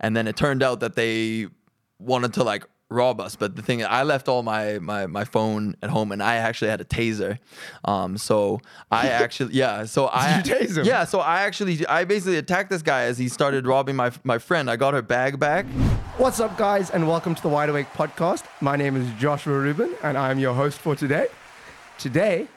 and 0.00 0.16
then 0.16 0.26
it 0.26 0.36
turned 0.36 0.62
out 0.62 0.80
that 0.80 0.96
they 0.96 1.46
wanted 1.98 2.34
to 2.34 2.44
like 2.44 2.64
rob 2.88 3.20
us. 3.20 3.36
But 3.36 3.56
the 3.56 3.62
thing, 3.62 3.80
is, 3.80 3.86
I 3.86 4.02
left 4.02 4.28
all 4.28 4.42
my 4.42 4.78
my 4.80 5.06
my 5.06 5.24
phone 5.24 5.76
at 5.82 5.90
home, 5.90 6.12
and 6.12 6.22
I 6.22 6.36
actually 6.36 6.70
had 6.70 6.80
a 6.80 6.84
taser. 6.84 7.38
Um, 7.84 8.18
so 8.18 8.60
I 8.90 9.08
actually, 9.24 9.54
yeah. 9.54 9.84
So 9.84 10.06
I 10.06 10.38
you 10.38 10.42
tase 10.42 10.76
him? 10.76 10.84
Yeah. 10.84 11.04
So 11.04 11.20
I 11.20 11.42
actually, 11.42 11.86
I 11.86 12.04
basically 12.04 12.36
attacked 12.36 12.70
this 12.70 12.82
guy 12.82 13.02
as 13.02 13.18
he 13.18 13.28
started 13.28 13.66
robbing 13.66 13.96
my 13.96 14.10
my 14.24 14.38
friend. 14.38 14.70
I 14.70 14.76
got 14.76 14.94
her 14.94 15.02
bag 15.02 15.38
back. 15.38 15.66
What's 16.16 16.40
up, 16.40 16.58
guys, 16.58 16.90
and 16.90 17.08
welcome 17.08 17.34
to 17.34 17.42
the 17.42 17.48
Wide 17.48 17.70
Awake 17.70 17.92
podcast. 17.94 18.44
My 18.60 18.76
name 18.76 18.96
is 18.96 19.08
Joshua 19.18 19.58
Rubin, 19.58 19.94
and 20.02 20.18
I'm 20.18 20.38
your 20.38 20.54
host 20.54 20.78
for 20.78 20.94
today. 20.94 21.28
Today, 21.98 22.48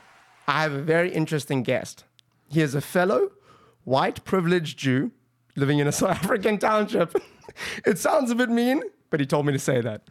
I 0.48 0.64
have 0.64 0.74
a 0.74 0.82
very 0.82 1.14
interesting 1.14 1.64
guest. 1.64 2.04
He 2.50 2.62
is 2.62 2.76
a 2.76 2.82
fellow 2.82 3.32
white 3.84 4.24
privileged 4.26 4.78
Jew 4.78 5.12
living 5.56 5.80
in 5.80 5.88
a 5.88 5.92
South 5.94 6.12
African 6.12 6.58
township. 6.58 7.14
It 7.86 7.98
sounds 8.00 8.32
a 8.32 8.36
bit 8.36 8.50
mean, 8.50 8.84
but 9.10 9.20
he 9.20 9.26
told 9.26 9.46
me 9.46 9.54
to 9.54 9.60
say 9.60 9.82
that. 9.82 10.02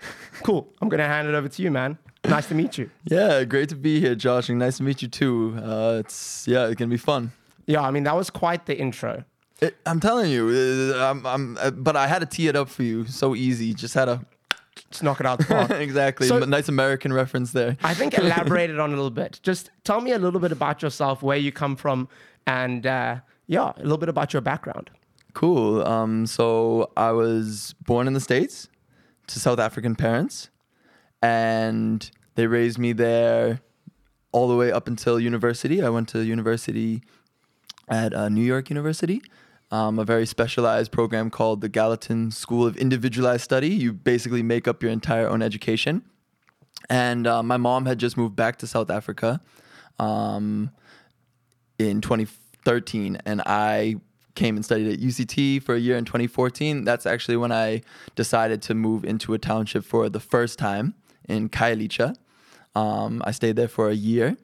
Cool. 0.42 0.68
I'm 0.80 0.88
going 0.88 0.98
to 0.98 1.06
hand 1.06 1.28
it 1.28 1.34
over 1.34 1.48
to 1.48 1.62
you, 1.62 1.70
man. 1.70 1.98
Nice 2.24 2.46
to 2.48 2.54
meet 2.54 2.78
you. 2.78 2.88
Yeah, 3.04 3.42
great 3.44 3.68
to 3.70 3.76
be 3.76 3.98
here, 4.00 4.14
Josh, 4.14 4.48
and 4.48 4.58
nice 4.58 4.76
to 4.76 4.84
meet 4.84 5.02
you 5.02 5.08
too. 5.08 5.56
Uh, 5.60 5.96
it's 5.98 6.46
yeah, 6.46 6.68
it 6.68 6.76
can 6.78 6.88
be 6.88 6.96
fun. 6.96 7.32
Yeah, 7.66 7.80
I 7.82 7.90
mean, 7.90 8.04
that 8.04 8.14
was 8.14 8.30
quite 8.30 8.66
the 8.66 8.78
intro. 8.78 9.24
It, 9.60 9.76
I'm 9.86 9.98
telling 10.00 10.30
you, 10.30 10.48
uh, 10.94 11.10
I'm, 11.10 11.26
I'm, 11.26 11.58
uh, 11.60 11.70
but 11.70 11.96
I 11.96 12.06
had 12.06 12.18
to 12.20 12.26
tee 12.26 12.48
it 12.48 12.56
up 12.56 12.68
for 12.68 12.82
you. 12.82 13.06
So 13.06 13.34
easy, 13.34 13.74
just 13.74 13.94
had 13.94 14.06
to 14.06 14.24
Just 14.90 15.02
knock 15.02 15.20
it 15.20 15.26
out 15.26 15.38
the 15.38 15.44
park. 15.46 15.70
exactly. 15.88 16.26
So- 16.28 16.38
nice 16.40 16.68
American 16.68 17.12
reference 17.12 17.52
there. 17.52 17.76
I 17.82 17.94
think 17.94 18.16
elaborate 18.18 18.70
it 18.74 18.78
on 18.80 18.90
a 18.90 18.96
little 18.96 19.10
bit. 19.10 19.40
Just 19.42 19.70
tell 19.84 20.00
me 20.00 20.12
a 20.12 20.18
little 20.18 20.40
bit 20.40 20.52
about 20.52 20.80
yourself, 20.82 21.22
where 21.22 21.36
you 21.36 21.50
come 21.52 21.74
from, 21.76 22.08
and 22.46 22.86
uh, 22.86 23.16
yeah, 23.46 23.72
a 23.76 23.82
little 23.82 23.98
bit 23.98 24.08
about 24.08 24.32
your 24.32 24.42
background. 24.42 24.90
Cool. 25.34 25.86
Um, 25.86 26.26
so 26.26 26.90
I 26.96 27.12
was 27.12 27.74
born 27.84 28.06
in 28.06 28.12
the 28.12 28.20
States 28.20 28.68
to 29.28 29.40
South 29.40 29.58
African 29.58 29.96
parents, 29.96 30.50
and 31.22 32.10
they 32.34 32.46
raised 32.46 32.78
me 32.78 32.92
there 32.92 33.60
all 34.32 34.48
the 34.48 34.56
way 34.56 34.72
up 34.72 34.88
until 34.88 35.18
university. 35.18 35.82
I 35.82 35.88
went 35.88 36.08
to 36.10 36.24
university 36.24 37.02
at 37.88 38.14
uh, 38.14 38.28
New 38.28 38.42
York 38.42 38.70
University, 38.70 39.22
um, 39.70 39.98
a 39.98 40.04
very 40.04 40.26
specialized 40.26 40.92
program 40.92 41.30
called 41.30 41.60
the 41.60 41.68
Gallatin 41.68 42.30
School 42.30 42.66
of 42.66 42.76
Individualized 42.76 43.42
Study. 43.42 43.68
You 43.68 43.92
basically 43.92 44.42
make 44.42 44.68
up 44.68 44.82
your 44.82 44.92
entire 44.92 45.28
own 45.28 45.42
education. 45.42 46.02
And 46.90 47.26
uh, 47.26 47.42
my 47.42 47.56
mom 47.56 47.86
had 47.86 47.98
just 47.98 48.16
moved 48.16 48.36
back 48.36 48.56
to 48.58 48.66
South 48.66 48.90
Africa 48.90 49.40
um, 49.98 50.70
in 51.78 52.00
2013, 52.00 53.18
and 53.24 53.42
I 53.46 53.96
came 54.34 54.56
and 54.56 54.64
studied 54.64 54.92
at 54.92 55.00
UCT 55.00 55.62
for 55.62 55.74
a 55.74 55.78
year 55.78 55.96
in 55.96 56.04
2014. 56.04 56.84
That's 56.84 57.06
actually 57.06 57.36
when 57.36 57.52
I 57.52 57.82
decided 58.14 58.62
to 58.62 58.74
move 58.74 59.04
into 59.04 59.34
a 59.34 59.38
township 59.38 59.84
for 59.84 60.08
the 60.08 60.20
first 60.20 60.58
time 60.58 60.94
in 61.28 61.48
Khayelitsha. 61.48 62.16
Um, 62.74 63.22
I 63.24 63.30
stayed 63.32 63.56
there 63.56 63.68
for 63.68 63.88
a 63.88 63.94
year. 63.94 64.36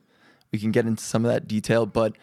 We 0.52 0.58
can 0.58 0.72
get 0.72 0.86
into 0.86 1.02
some 1.02 1.24
of 1.24 1.30
that 1.30 1.46
detail, 1.46 1.86
but 1.86 2.16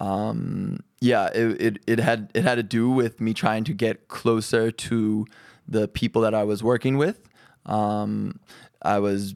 um, 0.00 0.80
yeah, 1.00 1.28
it, 1.34 1.60
it, 1.60 1.78
it 1.86 1.98
had 1.98 2.30
it 2.34 2.44
had 2.44 2.56
to 2.56 2.62
do 2.62 2.90
with 2.90 3.20
me 3.20 3.34
trying 3.34 3.64
to 3.64 3.72
get 3.72 4.08
closer 4.08 4.70
to 4.70 5.26
the 5.66 5.88
people 5.88 6.22
that 6.22 6.34
I 6.34 6.44
was 6.44 6.62
working 6.62 6.96
with. 6.96 7.28
Um, 7.66 8.40
I 8.82 8.98
was 8.98 9.34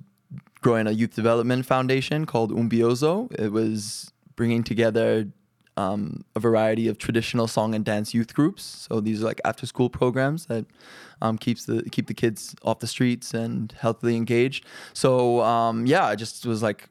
growing 0.61 0.87
a 0.87 0.91
youth 0.91 1.15
development 1.15 1.67
foundation 1.67 2.27
called 2.27 2.53
Umbiozo. 2.53 3.33
It 3.39 3.53
was 3.53 4.13
bringing 4.37 4.63
together 4.63 5.29
um, 5.79 6.25
a 6.35 6.41
variety 6.41 6.89
of 6.89 6.99
traditional 6.99 7.47
song 7.47 7.73
and 7.73 7.85
dance 7.85 8.13
youth 8.13 8.35
groups. 8.35 8.87
So 8.91 9.01
these 9.01 9.23
are 9.23 9.27
like 9.27 9.41
after 9.45 9.65
school 9.65 9.89
programs 9.89 10.47
that 10.47 10.67
um, 11.23 11.39
keeps 11.39 11.67
the 11.67 11.85
keep 11.91 12.09
the 12.09 12.15
kids 12.15 12.57
off 12.65 12.81
the 12.81 12.89
streets 12.89 13.33
and 13.33 13.73
healthily 13.79 14.17
engaged. 14.17 14.67
So 14.93 15.41
um, 15.43 15.87
yeah, 15.87 16.05
I 16.05 16.17
just 16.17 16.45
was 16.45 16.65
like, 16.65 16.89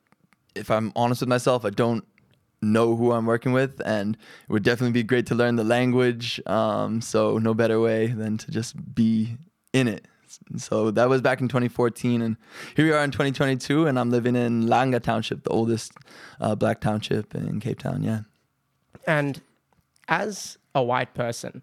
if 0.55 0.71
I'm 0.71 0.93
honest 0.95 1.19
with 1.19 1.27
myself, 1.27 1.65
I 1.65 1.69
don't 1.69 2.05
know 2.61 2.95
who 2.95 3.11
I'm 3.11 3.25
working 3.25 3.51
with, 3.51 3.81
and 3.85 4.15
it 4.15 4.51
would 4.51 4.63
definitely 4.63 4.93
be 4.93 5.03
great 5.03 5.25
to 5.27 5.35
learn 5.35 5.57
the 5.57 5.65
language. 5.65 6.41
Um, 6.45 7.01
so 7.01 7.37
no 7.39 7.53
better 7.53 7.81
way 7.81 8.07
than 8.07 8.37
to 8.37 8.51
just 8.51 8.95
be 8.95 9.37
in 9.73 9.89
it. 9.89 10.07
So 10.57 10.91
that 10.91 11.09
was 11.09 11.21
back 11.21 11.41
in 11.41 11.49
2014, 11.49 12.21
and 12.21 12.37
here 12.75 12.85
we 12.85 12.91
are 12.93 13.03
in 13.03 13.11
2022, 13.11 13.85
and 13.85 13.99
I'm 13.99 14.11
living 14.11 14.35
in 14.35 14.63
Langa 14.63 15.01
Township, 15.01 15.43
the 15.43 15.49
oldest 15.49 15.91
uh, 16.39 16.55
black 16.55 16.79
township 16.79 17.35
in 17.35 17.59
Cape 17.59 17.79
Town. 17.79 18.01
Yeah. 18.03 18.21
And 19.05 19.41
as 20.07 20.57
a 20.75 20.83
white 20.83 21.13
person, 21.13 21.61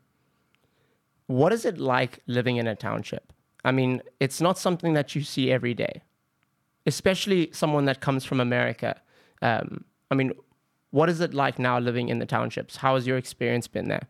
what 1.26 1.52
is 1.52 1.64
it 1.64 1.78
like 1.78 2.20
living 2.26 2.56
in 2.56 2.66
a 2.66 2.74
township? 2.74 3.32
I 3.64 3.72
mean, 3.72 4.02
it's 4.20 4.40
not 4.40 4.58
something 4.58 4.92
that 4.94 5.14
you 5.14 5.22
see 5.22 5.50
every 5.50 5.74
day, 5.74 6.02
especially 6.86 7.50
someone 7.52 7.86
that 7.86 8.00
comes 8.00 8.24
from 8.24 8.40
America. 8.40 9.00
Um, 9.40 9.84
I 10.10 10.14
mean, 10.14 10.32
what 10.90 11.08
is 11.08 11.20
it 11.20 11.32
like 11.32 11.58
now 11.58 11.78
living 11.78 12.08
in 12.08 12.18
the 12.18 12.26
townships? 12.26 12.76
How 12.76 12.94
has 12.94 13.06
your 13.06 13.16
experience 13.16 13.66
been 13.66 13.88
there? 13.88 14.06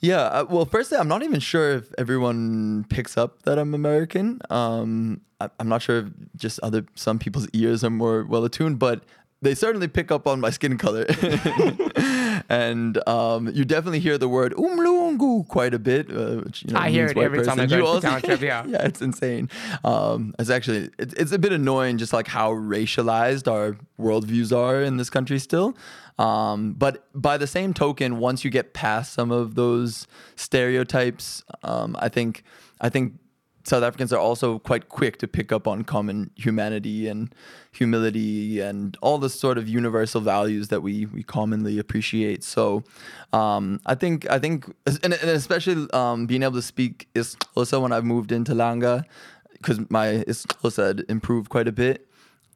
Yeah, 0.00 0.22
uh, 0.22 0.44
well, 0.50 0.66
firstly, 0.66 0.98
I'm 0.98 1.08
not 1.08 1.22
even 1.22 1.40
sure 1.40 1.76
if 1.76 1.92
everyone 1.96 2.84
picks 2.90 3.16
up 3.16 3.42
that 3.44 3.58
I'm 3.58 3.72
American. 3.72 4.40
Um, 4.50 5.22
I, 5.40 5.48
I'm 5.58 5.68
not 5.68 5.82
sure 5.82 5.98
if 5.98 6.06
just 6.36 6.60
other 6.62 6.84
some 6.94 7.18
people's 7.18 7.48
ears 7.52 7.82
are 7.84 7.90
more 7.90 8.24
well 8.24 8.44
attuned, 8.44 8.78
but 8.78 9.04
they 9.40 9.54
certainly 9.54 9.88
pick 9.88 10.10
up 10.10 10.26
on 10.26 10.40
my 10.40 10.50
skin 10.50 10.76
color. 10.76 11.06
and 12.48 13.06
um, 13.08 13.48
you 13.48 13.64
definitely 13.64 14.00
hear 14.00 14.18
the 14.18 14.28
word 14.28 14.52
umlungu 14.54 15.46
quite 15.48 15.74
a 15.74 15.78
bit. 15.78 16.10
Uh, 16.10 16.36
which, 16.36 16.64
you 16.64 16.72
know, 16.72 16.80
I 16.80 16.90
hear 16.90 17.06
it 17.06 17.16
every 17.16 17.44
time 17.44 17.60
I 17.60 17.66
go 17.66 17.94
You 17.94 18.00
to 18.00 18.06
township, 18.06 18.40
yeah. 18.40 18.64
yeah, 18.68 18.86
it's 18.86 19.02
insane. 19.02 19.48
Um, 19.82 20.34
it's 20.38 20.50
actually 20.50 20.90
it's, 20.98 21.14
it's 21.14 21.32
a 21.32 21.38
bit 21.38 21.52
annoying, 21.52 21.98
just 21.98 22.12
like 22.12 22.28
how 22.28 22.52
racialized 22.52 23.50
our 23.50 23.76
worldviews 23.98 24.56
are 24.56 24.82
in 24.82 24.96
this 24.96 25.10
country 25.10 25.38
still. 25.38 25.76
Um, 26.18 26.74
but 26.74 27.08
by 27.14 27.36
the 27.36 27.46
same 27.46 27.74
token, 27.74 28.18
once 28.18 28.44
you 28.44 28.50
get 28.50 28.72
past 28.72 29.12
some 29.12 29.30
of 29.30 29.54
those 29.56 30.06
stereotypes, 30.36 31.42
um, 31.62 31.96
I 31.98 32.08
think 32.08 32.44
I 32.80 32.88
think 32.88 33.14
South 33.64 33.82
Africans 33.82 34.12
are 34.12 34.18
also 34.18 34.58
quite 34.58 34.90
quick 34.90 35.16
to 35.18 35.26
pick 35.26 35.50
up 35.50 35.66
on 35.66 35.84
common 35.84 36.30
humanity 36.36 37.08
and 37.08 37.34
humility 37.72 38.60
and 38.60 38.96
all 39.00 39.16
the 39.18 39.30
sort 39.30 39.56
of 39.56 39.66
universal 39.66 40.20
values 40.20 40.68
that 40.68 40.82
we 40.82 41.06
we 41.06 41.22
commonly 41.22 41.78
appreciate. 41.78 42.44
So 42.44 42.84
um, 43.32 43.80
I 43.86 43.94
think 43.94 44.30
I 44.30 44.38
think 44.38 44.66
and, 44.86 45.14
and 45.14 45.30
especially 45.30 45.90
um, 45.92 46.26
being 46.26 46.42
able 46.42 46.56
to 46.56 46.62
speak 46.62 47.08
is 47.14 47.36
also 47.56 47.80
when 47.80 47.92
I've 47.92 48.04
moved 48.04 48.32
into 48.32 48.52
Langa 48.52 49.04
because 49.52 49.80
my 49.88 50.22
isiXhosa 50.28 50.86
had 50.86 51.04
improved 51.08 51.48
quite 51.48 51.66
a 51.66 51.72
bit. 51.72 52.06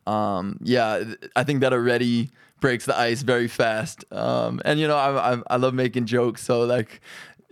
Um, 0.06 0.58
yeah, 0.62 1.04
I 1.36 1.42
think 1.44 1.60
that 1.60 1.72
already 1.72 2.30
breaks 2.60 2.84
the 2.84 2.98
ice 2.98 3.22
very 3.22 3.48
fast. 3.48 4.04
Um, 4.12 4.60
and 4.64 4.78
you 4.78 4.86
know, 4.86 4.96
I, 4.96 5.34
I 5.34 5.42
I 5.50 5.56
love 5.56 5.72
making 5.72 6.04
jokes, 6.04 6.42
so 6.42 6.60
like 6.60 7.00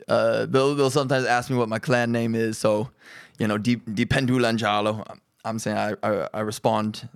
uh, 0.09 0.45
they'll 0.47 0.75
they'll 0.75 0.91
sometimes 0.91 1.25
ask 1.27 1.51
me 1.51 1.57
what 1.57 1.71
my 1.71 1.79
clan 1.79 2.13
name 2.13 2.35
is. 2.35 2.59
So 2.59 2.91
you 3.39 3.47
know, 3.47 3.59
Deep 3.59 3.85
Deependulanjalo. 3.87 5.05
I'm 5.45 5.59
saying 5.59 5.77
I, 5.77 5.95
I 6.03 6.29
I 6.35 6.41
respond 6.41 7.09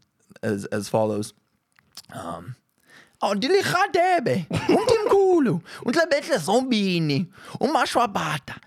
as 0.43 0.65
as 0.67 0.89
follows. 0.89 1.33
Um, 2.13 2.57
Oh, 3.23 3.35
diligadebe, 3.35 4.47
umtimkhulu, 4.49 5.61
untlebetle 5.85 6.39
zombini, 6.39 7.27
umashwabata, 7.61 8.59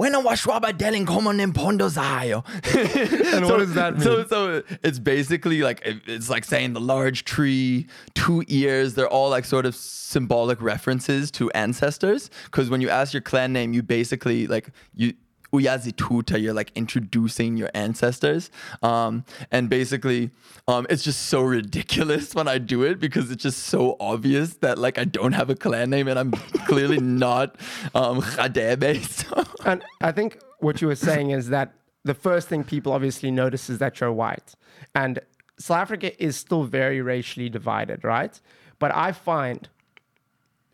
u- 0.00 0.10
umungane, 0.10 0.22
wena 0.22 0.22
washwabadela 0.24 0.96
inkomo 0.96 1.32
nempondo 1.32 1.88
zayo. 1.88 2.44
And 3.34 3.46
what 3.46 3.58
does 3.58 3.74
that 3.74 3.94
mean? 3.94 4.02
so 4.02 4.24
so 4.26 4.62
it's 4.82 4.98
basically 4.98 5.62
like 5.62 5.80
it's 5.84 6.28
like 6.30 6.44
saying 6.44 6.72
the 6.72 6.80
large 6.80 7.24
tree, 7.24 7.86
two 8.14 8.44
ears. 8.48 8.94
They're 8.94 9.08
all 9.08 9.30
like 9.30 9.44
sort 9.44 9.66
of 9.66 9.74
symbolic 9.74 10.60
references 10.62 11.30
to 11.32 11.50
ancestors. 11.52 12.30
Because 12.44 12.70
when 12.70 12.80
you 12.80 12.88
ask 12.90 13.12
your 13.12 13.22
clan 13.22 13.52
name, 13.52 13.72
you 13.72 13.82
basically 13.82 14.46
like 14.46 14.70
you 14.94 15.14
uyazituta. 15.52 16.40
You're 16.40 16.54
like 16.54 16.72
introducing 16.74 17.56
your 17.56 17.70
ancestors. 17.74 18.50
Um, 18.82 19.24
and 19.50 19.68
basically, 19.68 20.30
um, 20.68 20.86
it's 20.90 21.02
just 21.02 21.26
so 21.26 21.42
ridiculous 21.42 22.34
when 22.34 22.48
I 22.48 22.58
do 22.58 22.82
it 22.82 23.00
because 23.00 23.30
it's 23.30 23.42
just 23.42 23.64
so 23.64 23.96
obvious 24.00 24.54
that 24.54 24.78
like 24.78 24.98
I 24.98 25.04
don't 25.04 25.32
have 25.32 25.50
a 25.50 25.54
clan 25.54 25.90
name 25.90 26.08
and 26.08 26.18
I'm 26.18 26.32
clearly 26.66 26.98
not 27.00 27.56
um, 27.94 28.20
Khadebe. 28.20 29.04
So. 29.04 29.44
And 29.64 29.84
I 30.00 30.12
think 30.12 30.38
what 30.58 30.80
you 30.80 30.88
were 30.88 30.96
saying 30.96 31.30
is 31.30 31.48
that 31.48 31.72
the 32.04 32.14
first 32.14 32.48
thing 32.48 32.64
people 32.64 32.92
obviously 32.92 33.30
notice 33.30 33.68
is 33.68 33.78
that 33.78 34.00
you're 34.00 34.12
white. 34.12 34.54
And 34.94 35.20
South 35.58 35.78
Africa 35.78 36.22
is 36.22 36.36
still 36.36 36.64
very 36.64 37.02
racially 37.02 37.50
divided, 37.50 38.02
right? 38.02 38.40
But 38.78 38.94
I 38.94 39.12
find 39.12 39.68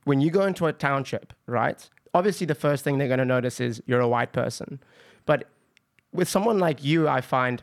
when 0.04 0.20
you 0.20 0.30
go 0.30 0.42
into 0.42 0.66
a 0.66 0.72
township, 0.72 1.32
right? 1.46 1.88
Obviously, 2.18 2.46
the 2.46 2.60
first 2.66 2.82
thing 2.82 2.96
they're 2.96 3.14
going 3.14 3.26
to 3.26 3.32
notice 3.36 3.60
is 3.60 3.82
you're 3.86 4.00
a 4.00 4.08
white 4.16 4.32
person. 4.32 4.80
But 5.26 5.38
with 6.12 6.28
someone 6.28 6.58
like 6.58 6.78
you, 6.82 7.08
I 7.08 7.20
find 7.20 7.62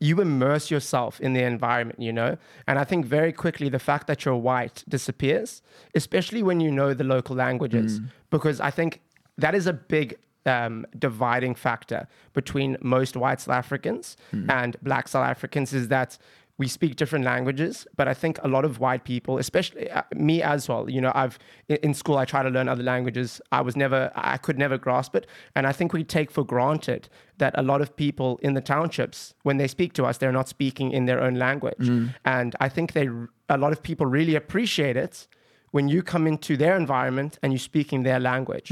you 0.00 0.20
immerse 0.20 0.70
yourself 0.70 1.20
in 1.20 1.32
the 1.36 1.42
environment, 1.42 2.00
you 2.00 2.12
know? 2.20 2.38
And 2.68 2.78
I 2.78 2.84
think 2.84 3.04
very 3.04 3.32
quickly 3.32 3.68
the 3.68 3.78
fact 3.90 4.06
that 4.06 4.24
you're 4.24 4.36
white 4.36 4.84
disappears, 4.88 5.60
especially 5.94 6.42
when 6.42 6.60
you 6.60 6.70
know 6.70 6.94
the 6.94 7.04
local 7.04 7.36
languages. 7.36 7.98
Because 8.30 8.60
I 8.60 8.70
think 8.70 9.00
that 9.36 9.54
is 9.54 9.66
a 9.66 9.72
big 9.72 10.16
um, 10.46 10.86
dividing 10.98 11.54
factor 11.54 12.06
between 12.32 12.76
most 12.80 13.14
white 13.16 13.40
South 13.40 13.56
Africans 13.56 14.16
and 14.48 14.76
black 14.82 15.08
South 15.08 15.26
Africans 15.26 15.72
is 15.74 15.88
that 15.88 16.16
we 16.58 16.66
speak 16.66 16.96
different 16.96 17.24
languages, 17.24 17.86
but 17.96 18.08
I 18.08 18.14
think 18.14 18.38
a 18.42 18.48
lot 18.48 18.64
of 18.64 18.80
white 18.80 19.04
people, 19.04 19.38
especially 19.38 19.88
uh, 19.90 20.02
me 20.14 20.42
as 20.42 20.68
well, 20.68 20.90
you 20.90 21.00
know, 21.00 21.12
I've 21.14 21.38
in 21.68 21.94
school 21.94 22.18
I 22.18 22.24
try 22.24 22.42
to 22.42 22.50
learn 22.50 22.68
other 22.68 22.82
languages. 22.82 23.40
I 23.52 23.60
was 23.60 23.76
never, 23.76 24.10
I 24.14 24.38
could 24.38 24.58
never 24.58 24.76
grasp 24.76 25.14
it, 25.14 25.26
and 25.54 25.66
I 25.66 25.72
think 25.72 25.92
we 25.92 26.02
take 26.02 26.30
for 26.32 26.44
granted 26.44 27.08
that 27.38 27.54
a 27.56 27.62
lot 27.62 27.80
of 27.80 27.94
people 27.94 28.38
in 28.42 28.54
the 28.54 28.60
townships, 28.60 29.34
when 29.44 29.56
they 29.58 29.68
speak 29.68 29.92
to 29.94 30.04
us, 30.04 30.18
they're 30.18 30.32
not 30.32 30.48
speaking 30.48 30.90
in 30.90 31.06
their 31.06 31.20
own 31.20 31.36
language, 31.36 31.88
and 32.24 32.56
I 32.60 32.68
think 32.68 32.92
they, 32.92 33.08
a 33.48 33.56
lot 33.56 33.72
of 33.72 33.82
people 33.82 34.06
really 34.06 34.34
appreciate 34.34 34.96
it 34.96 35.28
when 35.70 35.88
you 35.88 36.02
come 36.02 36.26
into 36.26 36.56
their 36.56 36.76
environment 36.76 37.38
and 37.42 37.52
you 37.52 37.58
speak 37.58 37.92
in 37.92 38.02
their 38.02 38.18
language. 38.18 38.70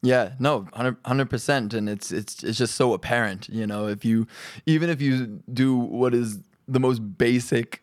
Yeah, 0.00 0.34
no, 0.38 0.68
hundred 1.04 1.28
percent, 1.28 1.74
and 1.74 1.88
it's 1.88 2.12
it's 2.12 2.44
it's 2.44 2.56
just 2.56 2.76
so 2.76 2.92
apparent, 2.92 3.48
you 3.48 3.66
know. 3.66 3.88
If 3.88 4.04
you 4.04 4.28
even 4.64 4.90
if 4.90 5.02
you 5.02 5.42
do 5.52 5.76
what 5.76 6.14
is 6.14 6.38
the 6.68 6.80
most 6.80 7.00
basic, 7.18 7.82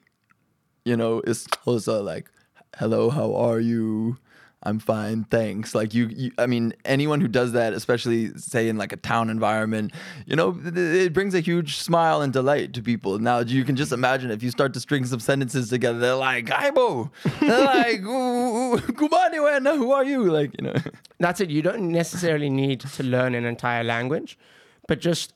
you 0.86 0.96
know, 0.96 1.22
is 1.26 1.48
also 1.66 2.02
like, 2.02 2.30
"Hello, 2.78 3.10
how 3.10 3.36
are 3.36 3.60
you? 3.60 4.18
I'm 4.64 4.80
fine, 4.80 5.26
thanks." 5.26 5.76
Like 5.76 5.94
you, 5.94 6.08
you, 6.08 6.32
I 6.38 6.48
mean, 6.48 6.74
anyone 6.86 7.22
who 7.22 7.28
does 7.28 7.52
that, 7.52 7.74
especially 7.74 8.36
say 8.38 8.68
in 8.68 8.78
like 8.78 8.92
a 8.94 8.98
town 8.98 9.30
environment, 9.30 9.92
you 10.26 10.36
know, 10.36 10.54
th- 10.54 10.76
it 10.76 11.14
brings 11.14 11.36
a 11.36 11.40
huge 11.40 11.78
smile 11.78 12.22
and 12.22 12.34
delight 12.34 12.74
to 12.74 12.82
people. 12.82 13.20
Now 13.20 13.40
you 13.40 13.64
can 13.64 13.76
just 13.76 13.92
imagine 13.92 14.32
if 14.32 14.42
you 14.42 14.50
start 14.52 14.74
to 14.74 14.80
string 14.80 15.06
some 15.06 15.20
sentences 15.20 15.70
together, 15.70 16.00
they're 16.00 16.16
like, 16.16 16.48
"Aibo," 16.48 17.12
they're 17.42 17.66
like, 17.78 18.02
"Ooh, 18.02 18.78
"Kumani 18.78 19.78
who 19.78 19.92
are 19.92 20.04
you?" 20.04 20.24
Like 20.32 20.52
you 20.60 20.68
know. 20.68 20.74
That's 21.20 21.42
it. 21.42 21.50
You 21.50 21.62
don't 21.62 21.92
necessarily 21.92 22.50
need 22.50 22.80
to 22.82 23.04
learn 23.04 23.36
an 23.36 23.46
entire 23.46 23.84
language, 23.84 24.38
but 24.88 25.00
just 25.00 25.35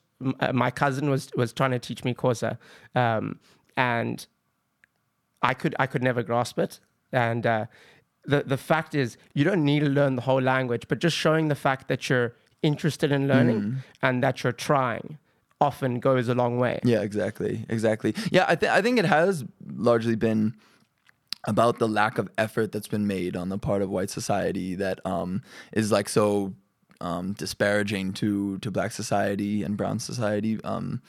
my 0.53 0.71
cousin 0.71 1.09
was 1.09 1.29
was 1.35 1.53
trying 1.53 1.71
to 1.71 1.79
teach 1.79 2.03
me 2.03 2.13
Xhosa, 2.13 2.57
um, 2.95 3.39
and 3.77 4.25
I 5.41 5.53
could 5.53 5.75
I 5.79 5.87
could 5.87 6.03
never 6.03 6.23
grasp 6.23 6.59
it. 6.59 6.79
And 7.11 7.45
uh, 7.45 7.65
the 8.25 8.43
the 8.43 8.57
fact 8.57 8.95
is, 8.95 9.17
you 9.33 9.43
don't 9.43 9.63
need 9.63 9.81
to 9.81 9.89
learn 9.89 10.15
the 10.15 10.21
whole 10.23 10.41
language, 10.41 10.87
but 10.87 10.99
just 10.99 11.15
showing 11.15 11.47
the 11.47 11.55
fact 11.55 11.87
that 11.87 12.09
you're 12.09 12.33
interested 12.61 13.11
in 13.11 13.27
learning 13.27 13.81
and 14.01 14.21
that 14.21 14.43
you're 14.43 14.51
trying 14.51 15.17
often 15.61 15.99
goes 15.99 16.27
a 16.27 16.33
long 16.33 16.57
way. 16.57 16.79
Yeah, 16.83 17.01
exactly, 17.01 17.65
exactly. 17.69 18.13
Yeah, 18.31 18.45
I 18.47 18.55
think 18.55 18.71
I 18.71 18.81
think 18.81 18.99
it 18.99 19.05
has 19.05 19.45
largely 19.65 20.15
been 20.15 20.55
about 21.45 21.79
the 21.79 21.87
lack 21.87 22.17
of 22.17 22.29
effort 22.37 22.71
that's 22.71 22.87
been 22.87 23.07
made 23.07 23.35
on 23.35 23.49
the 23.49 23.57
part 23.57 23.81
of 23.81 23.89
white 23.89 24.09
society 24.09 24.75
that 24.75 24.99
um, 25.05 25.41
is 25.71 25.91
like 25.91 26.09
so 26.09 26.53
um, 27.01 27.33
disparaging 27.33 28.13
to 28.13 28.57
to 28.59 28.71
black 28.71 28.91
society 28.91 29.63
and 29.63 29.77
brown 29.77 29.99
society. 29.99 30.61
Um, 30.63 31.01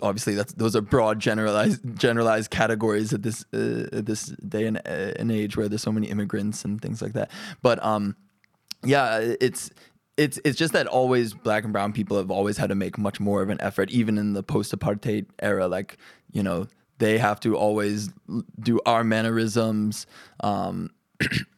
obviously, 0.00 0.34
that's 0.34 0.52
those 0.54 0.76
are 0.76 0.80
broad 0.80 1.20
generalized 1.20 1.80
generalized 1.98 2.50
categories 2.50 3.12
at 3.12 3.22
this 3.22 3.42
uh, 3.52 3.88
this 3.92 4.26
day 4.48 4.66
and, 4.66 4.78
uh, 4.78 5.14
and 5.16 5.30
age 5.30 5.56
where 5.56 5.68
there's 5.68 5.82
so 5.82 5.92
many 5.92 6.08
immigrants 6.08 6.64
and 6.64 6.80
things 6.80 7.02
like 7.02 7.12
that. 7.14 7.30
But 7.62 7.84
um, 7.84 8.16
yeah, 8.84 9.18
it's 9.40 9.70
it's 10.16 10.38
it's 10.44 10.58
just 10.58 10.72
that 10.72 10.86
always 10.86 11.34
black 11.34 11.64
and 11.64 11.72
brown 11.72 11.92
people 11.92 12.16
have 12.16 12.30
always 12.30 12.56
had 12.56 12.68
to 12.68 12.74
make 12.74 12.98
much 12.98 13.20
more 13.20 13.42
of 13.42 13.50
an 13.50 13.60
effort, 13.60 13.90
even 13.90 14.18
in 14.18 14.32
the 14.32 14.42
post-apartheid 14.42 15.26
era. 15.40 15.68
Like 15.68 15.96
you 16.32 16.42
know, 16.42 16.66
they 16.98 17.18
have 17.18 17.40
to 17.40 17.56
always 17.56 18.10
do 18.60 18.80
our 18.86 19.04
mannerisms. 19.04 20.06
Um, 20.40 20.90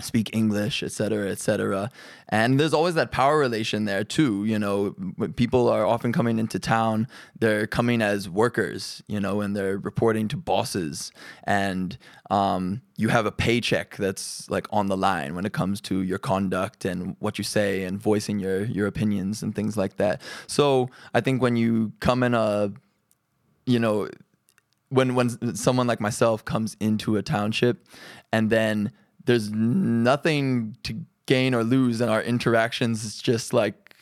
speak 0.00 0.30
English, 0.34 0.82
et 0.82 0.92
cetera, 0.92 1.30
et 1.30 1.38
cetera. 1.38 1.90
And 2.28 2.60
there's 2.60 2.74
always 2.74 2.94
that 2.94 3.10
power 3.10 3.38
relation 3.38 3.84
there 3.86 4.04
too. 4.04 4.44
You 4.44 4.58
know, 4.58 4.94
people 5.36 5.68
are 5.68 5.86
often 5.86 6.12
coming 6.12 6.38
into 6.38 6.58
town, 6.58 7.08
they're 7.38 7.66
coming 7.66 8.02
as 8.02 8.28
workers, 8.28 9.02
you 9.06 9.20
know, 9.20 9.40
and 9.40 9.56
they're 9.56 9.78
reporting 9.78 10.28
to 10.28 10.36
bosses. 10.36 11.12
And 11.44 11.96
um, 12.30 12.82
you 12.96 13.08
have 13.08 13.26
a 13.26 13.32
paycheck 13.32 13.96
that's 13.96 14.50
like 14.50 14.66
on 14.70 14.86
the 14.86 14.96
line 14.96 15.34
when 15.34 15.46
it 15.46 15.52
comes 15.52 15.80
to 15.82 16.02
your 16.02 16.18
conduct 16.18 16.84
and 16.84 17.16
what 17.18 17.38
you 17.38 17.44
say 17.44 17.84
and 17.84 17.98
voicing 17.98 18.38
your 18.38 18.64
your 18.64 18.86
opinions 18.86 19.42
and 19.42 19.54
things 19.54 19.76
like 19.76 19.96
that. 19.96 20.20
So 20.46 20.90
I 21.14 21.20
think 21.20 21.40
when 21.40 21.56
you 21.56 21.92
come 22.00 22.22
in 22.22 22.34
a, 22.34 22.72
you 23.64 23.78
know, 23.78 24.08
when 24.88 25.14
when 25.14 25.56
someone 25.56 25.86
like 25.86 26.00
myself 26.00 26.44
comes 26.44 26.76
into 26.80 27.16
a 27.16 27.22
township 27.22 27.86
and 28.32 28.50
then 28.50 28.92
there's 29.26 29.50
nothing 29.50 30.76
to 30.84 30.96
gain 31.26 31.54
or 31.54 31.62
lose 31.64 32.00
in 32.00 32.08
our 32.08 32.22
interactions. 32.22 33.04
It's 33.04 33.20
just 33.20 33.52
like 33.52 33.94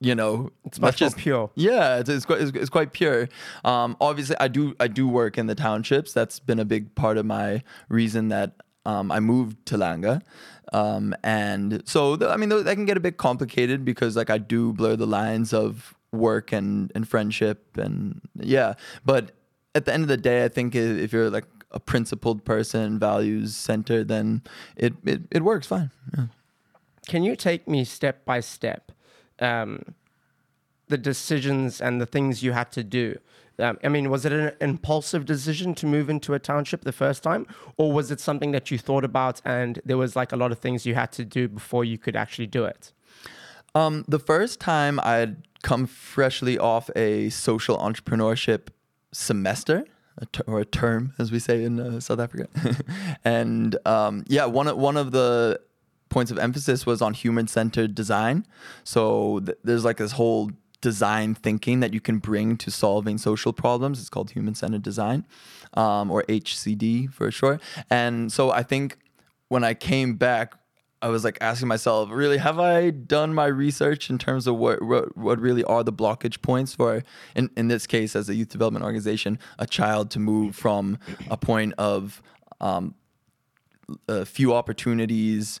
you 0.00 0.14
know 0.14 0.50
It's 0.64 0.80
much 0.80 1.00
more 1.00 1.06
just 1.08 1.16
pure. 1.16 1.50
yeah 1.54 1.98
it's, 1.98 2.10
it's, 2.10 2.26
quite, 2.26 2.40
it's, 2.40 2.50
it's 2.56 2.68
quite 2.68 2.92
pure. 2.92 3.28
Um, 3.64 3.96
obviously 4.00 4.36
i 4.40 4.48
do 4.48 4.74
i 4.80 4.88
do 4.88 5.06
work 5.08 5.38
in 5.38 5.46
the 5.46 5.54
townships. 5.54 6.12
That's 6.12 6.40
been 6.40 6.58
a 6.58 6.64
big 6.64 6.94
part 6.96 7.16
of 7.16 7.24
my 7.24 7.62
reason 7.88 8.28
that 8.28 8.52
um, 8.84 9.10
i 9.12 9.20
moved 9.20 9.64
to 9.66 9.76
langa. 9.76 10.20
Um, 10.72 11.14
and 11.22 11.82
so 11.86 12.16
th- 12.16 12.28
i 12.30 12.36
mean 12.36 12.50
th- 12.50 12.64
that 12.64 12.74
can 12.74 12.84
get 12.86 12.96
a 12.96 13.00
bit 13.00 13.16
complicated 13.18 13.84
because 13.84 14.16
like 14.16 14.30
i 14.30 14.36
do 14.36 14.72
blur 14.72 14.96
the 14.96 15.06
lines 15.06 15.54
of 15.54 15.94
work 16.12 16.52
and, 16.52 16.90
and 16.94 17.08
friendship 17.08 17.76
and 17.78 18.20
yeah. 18.38 18.74
But 19.04 19.30
at 19.74 19.84
the 19.86 19.92
end 19.94 20.02
of 20.02 20.08
the 20.08 20.16
day 20.18 20.44
i 20.44 20.48
think 20.48 20.74
if 20.74 21.12
you're 21.12 21.30
like 21.30 21.46
a 21.74 21.80
principled 21.80 22.44
person 22.44 22.98
values 22.98 23.54
centered 23.54 24.08
then 24.08 24.42
it, 24.76 24.94
it, 25.04 25.22
it 25.30 25.42
works 25.42 25.66
fine 25.66 25.90
yeah. 26.16 26.26
Can 27.06 27.22
you 27.22 27.36
take 27.36 27.68
me 27.68 27.84
step 27.84 28.24
by 28.24 28.40
step 28.40 28.92
um, 29.40 29.94
the 30.88 30.98
decisions 30.98 31.80
and 31.80 32.00
the 32.00 32.06
things 32.06 32.42
you 32.42 32.52
had 32.52 32.72
to 32.72 32.84
do? 32.84 33.18
Um, 33.58 33.78
I 33.84 33.88
mean, 33.88 34.10
was 34.10 34.24
it 34.24 34.32
an 34.32 34.52
impulsive 34.60 35.24
decision 35.26 35.74
to 35.76 35.86
move 35.86 36.10
into 36.10 36.34
a 36.34 36.38
township 36.38 36.82
the 36.82 36.92
first 36.92 37.22
time, 37.22 37.46
or 37.76 37.92
was 37.92 38.10
it 38.10 38.20
something 38.20 38.50
that 38.50 38.70
you 38.70 38.78
thought 38.78 39.04
about 39.04 39.40
and 39.44 39.80
there 39.84 39.96
was 39.96 40.16
like 40.16 40.32
a 40.32 40.36
lot 40.36 40.50
of 40.50 40.58
things 40.58 40.86
you 40.86 40.94
had 40.94 41.12
to 41.12 41.24
do 41.24 41.48
before 41.48 41.84
you 41.84 41.96
could 41.96 42.16
actually 42.16 42.46
do 42.46 42.64
it? 42.64 42.92
Um, 43.74 44.04
the 44.08 44.18
first 44.18 44.60
time 44.60 44.98
I'd 45.00 45.36
come 45.62 45.86
freshly 45.86 46.58
off 46.58 46.90
a 46.96 47.28
social 47.30 47.78
entrepreneurship 47.78 48.68
semester, 49.12 49.84
a 50.18 50.26
ter- 50.26 50.44
or 50.46 50.60
a 50.60 50.64
term, 50.64 51.14
as 51.18 51.32
we 51.32 51.38
say 51.38 51.64
in 51.64 51.80
uh, 51.80 52.00
South 52.00 52.20
Africa, 52.20 52.48
and 53.24 53.76
um, 53.86 54.24
yeah, 54.28 54.46
one 54.46 54.68
of, 54.68 54.76
one 54.76 54.96
of 54.96 55.12
the 55.12 55.60
points 56.08 56.30
of 56.30 56.38
emphasis 56.38 56.86
was 56.86 57.02
on 57.02 57.14
human-centered 57.14 57.94
design. 57.94 58.46
So 58.84 59.40
th- 59.40 59.58
there's 59.64 59.84
like 59.84 59.96
this 59.96 60.12
whole 60.12 60.50
design 60.80 61.34
thinking 61.34 61.80
that 61.80 61.92
you 61.92 62.00
can 62.00 62.18
bring 62.18 62.56
to 62.58 62.70
solving 62.70 63.18
social 63.18 63.52
problems. 63.52 63.98
It's 63.98 64.08
called 64.08 64.30
human-centered 64.30 64.82
design, 64.82 65.26
um, 65.74 66.10
or 66.10 66.22
HCD 66.24 67.12
for 67.12 67.30
short. 67.30 67.60
And 67.90 68.30
so 68.30 68.50
I 68.50 68.62
think 68.62 68.98
when 69.48 69.64
I 69.64 69.74
came 69.74 70.14
back, 70.14 70.54
I 71.04 71.08
was 71.08 71.22
like 71.22 71.36
asking 71.42 71.68
myself, 71.68 72.08
really, 72.10 72.38
have 72.38 72.58
I 72.58 72.88
done 72.88 73.34
my 73.34 73.44
research 73.44 74.08
in 74.08 74.16
terms 74.16 74.46
of 74.46 74.56
what 74.56 74.80
what, 74.80 75.14
what 75.14 75.38
really 75.38 75.62
are 75.64 75.84
the 75.84 75.92
blockage 75.92 76.40
points 76.40 76.74
for, 76.74 77.02
in, 77.36 77.50
in 77.58 77.68
this 77.68 77.86
case, 77.86 78.16
as 78.16 78.30
a 78.30 78.34
youth 78.34 78.48
development 78.48 78.86
organization, 78.86 79.38
a 79.58 79.66
child 79.66 80.10
to 80.12 80.18
move 80.18 80.56
from 80.56 80.98
a 81.30 81.36
point 81.36 81.74
of 81.76 82.22
um, 82.62 82.94
uh, 84.08 84.24
few 84.24 84.54
opportunities, 84.54 85.60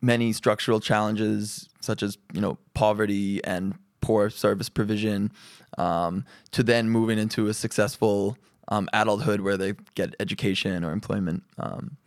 many 0.00 0.32
structural 0.32 0.80
challenges 0.80 1.68
such 1.80 2.02
as 2.02 2.16
you 2.32 2.40
know 2.40 2.56
poverty 2.72 3.44
and 3.44 3.74
poor 4.00 4.30
service 4.30 4.70
provision, 4.70 5.30
um, 5.76 6.24
to 6.52 6.62
then 6.62 6.88
moving 6.88 7.18
into 7.18 7.48
a 7.48 7.52
successful 7.52 8.38
um, 8.68 8.88
adulthood 8.94 9.42
where 9.42 9.58
they 9.58 9.74
get 9.94 10.14
education 10.18 10.82
or 10.82 10.92
employment. 10.92 11.42
Um, 11.58 11.98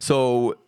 so 0.00 0.58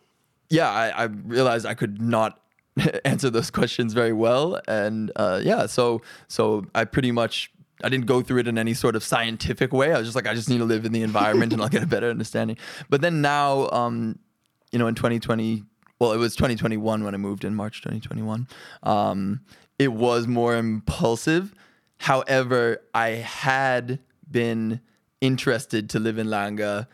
yeah, 0.49 0.69
I, 0.69 0.89
I 0.89 1.03
realized 1.05 1.65
I 1.65 1.73
could 1.73 2.01
not 2.01 2.39
answer 3.05 3.29
those 3.29 3.51
questions 3.51 3.93
very 3.93 4.13
well, 4.13 4.59
and 4.67 5.11
uh, 5.15 5.39
yeah, 5.43 5.65
so 5.65 6.01
so 6.27 6.65
I 6.73 6.85
pretty 6.85 7.11
much 7.11 7.51
I 7.83 7.89
didn't 7.89 8.07
go 8.07 8.21
through 8.21 8.39
it 8.39 8.47
in 8.47 8.57
any 8.57 8.73
sort 8.73 8.95
of 8.95 9.03
scientific 9.03 9.71
way. 9.71 9.93
I 9.93 9.97
was 9.97 10.07
just 10.07 10.15
like, 10.15 10.27
I 10.27 10.33
just 10.33 10.49
need 10.49 10.57
to 10.57 10.65
live 10.65 10.85
in 10.85 10.91
the 10.91 11.01
environment 11.01 11.53
and 11.53 11.61
I'll 11.61 11.69
get 11.69 11.83
a 11.83 11.87
better 11.87 12.09
understanding. 12.09 12.57
But 12.89 13.01
then 13.01 13.21
now, 13.21 13.69
um, 13.69 14.19
you 14.71 14.79
know, 14.79 14.87
in 14.87 14.95
2020, 14.95 15.63
well, 15.99 16.11
it 16.11 16.17
was 16.17 16.35
2021 16.35 17.03
when 17.03 17.13
I 17.13 17.17
moved 17.17 17.45
in 17.45 17.55
March 17.55 17.81
2021. 17.81 18.47
Um, 18.83 19.41
it 19.77 19.93
was 19.93 20.27
more 20.27 20.55
impulsive. 20.55 21.53
However, 21.99 22.81
I 22.93 23.09
had 23.09 23.99
been 24.29 24.81
interested 25.21 25.89
to 25.91 25.99
live 25.99 26.17
in 26.17 26.27
Langa 26.27 26.87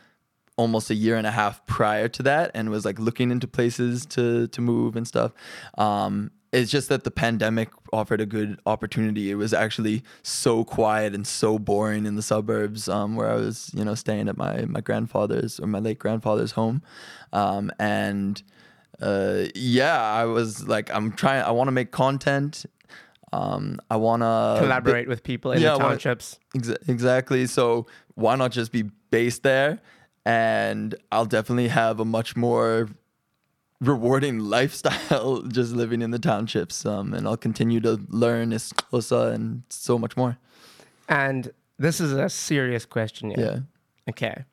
almost 0.58 0.90
a 0.90 0.96
year 0.96 1.18
and 1.18 1.28
a 1.28 1.32
half 1.32 1.66
prior 1.66 2.08
to 2.08 2.24
that 2.24 2.52
and 2.54 2.70
was 2.70 2.86
like 2.86 3.00
looking 3.00 3.32
into 3.32 3.48
places 3.48 4.06
to 4.06 4.48
to 4.48 4.62
move 4.62 4.96
and 4.96 5.08
stuff. 5.08 5.34
Um, 5.78 6.32
it's 6.52 6.72
just 6.72 6.88
that 6.88 7.04
the 7.04 7.12
pandemic 7.12 7.70
offered 7.92 8.22
a 8.22 8.26
good 8.26 8.60
opportunity. 8.66 9.30
It 9.30 9.36
was 9.36 9.54
actually 9.54 10.04
so 10.24 10.64
quiet 10.64 11.14
and 11.14 11.28
so 11.28 11.60
boring 11.60 12.06
in 12.06 12.16
the 12.16 12.22
suburbs 12.22 12.88
um, 12.88 13.18
where 13.18 13.30
I 13.30 13.36
was, 13.36 13.72
you 13.74 13.84
know, 13.84 13.96
staying 13.96 14.30
at 14.30 14.38
my 14.38 14.66
my 14.66 14.82
grandfather's 14.82 15.60
or 15.60 15.68
my 15.68 15.80
late 15.80 16.00
grandfather's 16.00 16.52
home, 16.52 16.82
um, 17.34 17.72
and 17.78 18.42
uh, 19.02 19.46
yeah, 19.54 20.02
I 20.02 20.26
was 20.26 20.68
like, 20.68 20.90
I'm 20.94 21.12
trying. 21.12 21.44
I 21.44 21.52
want 21.52 21.68
to 21.68 21.74
make 21.74 21.92
content. 21.92 22.66
Um, 23.34 23.80
I 23.92 23.98
want 23.98 24.22
to 24.22 24.56
Collaborate 24.62 25.10
with 25.10 25.24
people 25.24 25.52
in 25.52 25.62
yeah, 25.62 25.74
the 25.74 25.80
townships. 25.80 26.40
Exa- 26.56 26.88
exactly. 26.88 27.48
So 27.48 27.86
why 28.14 28.36
not 28.36 28.52
just 28.52 28.72
be 28.72 28.84
based 29.12 29.44
there? 29.44 29.82
And 30.26 30.96
I'll 31.12 31.26
definitely 31.26 31.68
have 31.68 32.00
a 32.00 32.06
much 32.06 32.36
more 32.36 32.90
rewarding 33.80 34.40
lifestyle 34.56 35.42
just 35.48 35.74
living 35.74 36.02
in 36.02 36.12
the 36.12 36.20
townships. 36.20 36.86
Um, 36.86 37.14
and 37.14 37.28
I'll 37.28 37.38
continue 37.38 37.80
to 37.82 38.00
learn 38.10 38.52
isiXhosa 38.52 39.34
and 39.34 39.64
so 39.70 40.00
much 40.00 40.18
more. 40.18 40.38
And 41.08 41.52
this 41.78 42.00
is 42.00 42.12
a 42.12 42.30
serious 42.30 42.86
question. 42.86 43.32
Yeah. 43.32 43.40
Yeah. 43.40 43.60
Okay. 44.10 44.46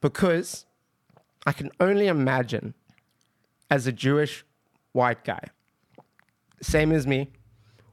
Because 0.00 0.66
I 1.46 1.52
can 1.52 1.70
only 1.80 2.06
imagine 2.06 2.74
as 3.70 3.86
a 3.86 3.92
Jewish 3.92 4.44
white 4.92 5.24
guy, 5.24 5.44
same 6.60 6.92
as 6.92 7.06
me, 7.06 7.30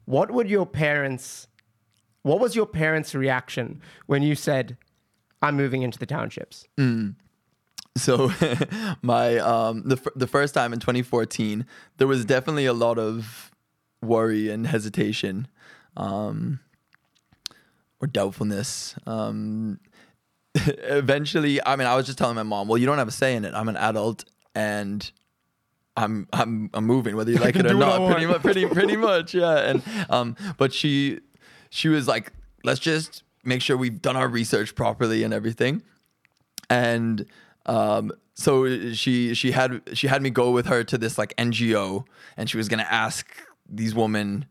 what 0.05 0.31
would 0.31 0.49
your 0.49 0.65
parents, 0.65 1.47
what 2.21 2.39
was 2.39 2.55
your 2.55 2.65
parents' 2.65 3.15
reaction 3.15 3.81
when 4.05 4.21
you 4.21 4.35
said, 4.35 4.77
I'm 5.41 5.55
moving 5.55 5.81
into 5.81 5.99
the 5.99 6.05
townships? 6.05 6.67
So 7.97 8.31
my 9.01 9.37
um 9.37 9.83
the 9.83 9.97
fir- 9.97 10.11
the 10.15 10.27
first 10.27 10.53
time 10.53 10.73
in 10.73 10.79
2014, 10.79 11.65
there 11.97 12.07
was 12.07 12.25
definitely 12.25 12.65
a 12.65 12.73
lot 12.73 12.97
of 12.97 13.51
worry 14.01 14.49
and 14.49 14.67
hesitation, 14.67 15.47
um, 15.97 16.59
or 17.99 18.07
doubtfulness. 18.07 18.95
Um, 19.05 19.79
eventually, 20.55 21.63
I 21.65 21.75
mean, 21.75 21.87
I 21.87 21.95
was 21.95 22.05
just 22.05 22.17
telling 22.17 22.35
my 22.35 22.43
mom, 22.43 22.67
"Well, 22.67 22.77
you 22.77 22.85
don't 22.85 22.97
have 22.97 23.07
a 23.07 23.11
say 23.11 23.35
in 23.35 23.45
it. 23.45 23.53
I'm 23.53 23.69
an 23.69 23.77
adult, 23.77 24.25
and 24.55 25.09
I'm 25.97 26.27
I'm 26.31 26.69
I'm 26.73 26.85
moving 26.85 27.15
whether 27.15 27.31
you 27.31 27.37
like 27.39 27.55
it 27.55 27.65
or 27.65 27.69
do 27.69 27.77
what 27.77 27.87
I 27.87 27.97
not. 27.97 28.11
Pretty 28.11 28.25
much, 28.27 28.41
pretty 28.41 28.65
pretty 28.65 28.97
much, 28.97 29.33
yeah." 29.33 29.57
And 29.57 29.83
um, 30.09 30.35
but 30.57 30.73
she 30.73 31.19
she 31.69 31.89
was 31.89 32.07
like, 32.07 32.31
"Let's 32.63 32.79
just 32.79 33.23
make 33.43 33.61
sure 33.61 33.77
we've 33.77 34.01
done 34.01 34.17
our 34.17 34.27
research 34.27 34.75
properly 34.75 35.23
and 35.23 35.33
everything." 35.33 35.83
and 36.69 37.25
um, 37.65 38.11
so 38.35 38.93
she 38.93 39.33
she 39.33 39.51
had 39.51 39.81
she 39.93 40.07
had 40.07 40.21
me 40.21 40.29
go 40.29 40.51
with 40.51 40.67
her 40.67 40.83
to 40.85 40.97
this 40.97 41.17
like 41.17 41.35
NGO, 41.37 42.05
and 42.37 42.49
she 42.49 42.57
was 42.57 42.69
gonna 42.69 42.87
ask 42.89 43.27
these 43.67 43.93
women 43.93 44.45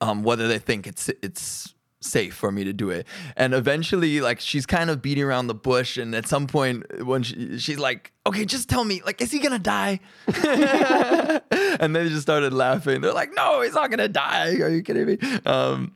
um, 0.00 0.22
whether 0.22 0.46
they 0.48 0.58
think 0.58 0.86
it's 0.86 1.08
it's 1.22 1.74
safe 2.00 2.34
for 2.34 2.52
me 2.52 2.62
to 2.62 2.72
do 2.72 2.90
it. 2.90 3.06
And 3.36 3.54
eventually, 3.54 4.20
like 4.20 4.40
she's 4.40 4.66
kind 4.66 4.90
of 4.90 5.02
beating 5.02 5.24
around 5.24 5.48
the 5.48 5.54
bush, 5.54 5.96
and 5.96 6.14
at 6.14 6.26
some 6.26 6.46
point, 6.46 7.04
when 7.04 7.22
she, 7.22 7.58
she's 7.58 7.78
like, 7.78 8.12
"Okay, 8.26 8.44
just 8.44 8.68
tell 8.68 8.84
me, 8.84 9.02
like, 9.04 9.20
is 9.20 9.32
he 9.32 9.38
gonna 9.40 9.58
die?" 9.58 10.00
and 11.80 11.96
they 11.96 12.08
just 12.08 12.22
started 12.22 12.52
laughing. 12.52 13.00
They're 13.00 13.12
like, 13.12 13.34
"No, 13.34 13.62
he's 13.62 13.74
not 13.74 13.90
gonna 13.90 14.08
die. 14.08 14.54
Are 14.60 14.68
you 14.68 14.82
kidding 14.82 15.06
me?" 15.06 15.18
Um, 15.44 15.94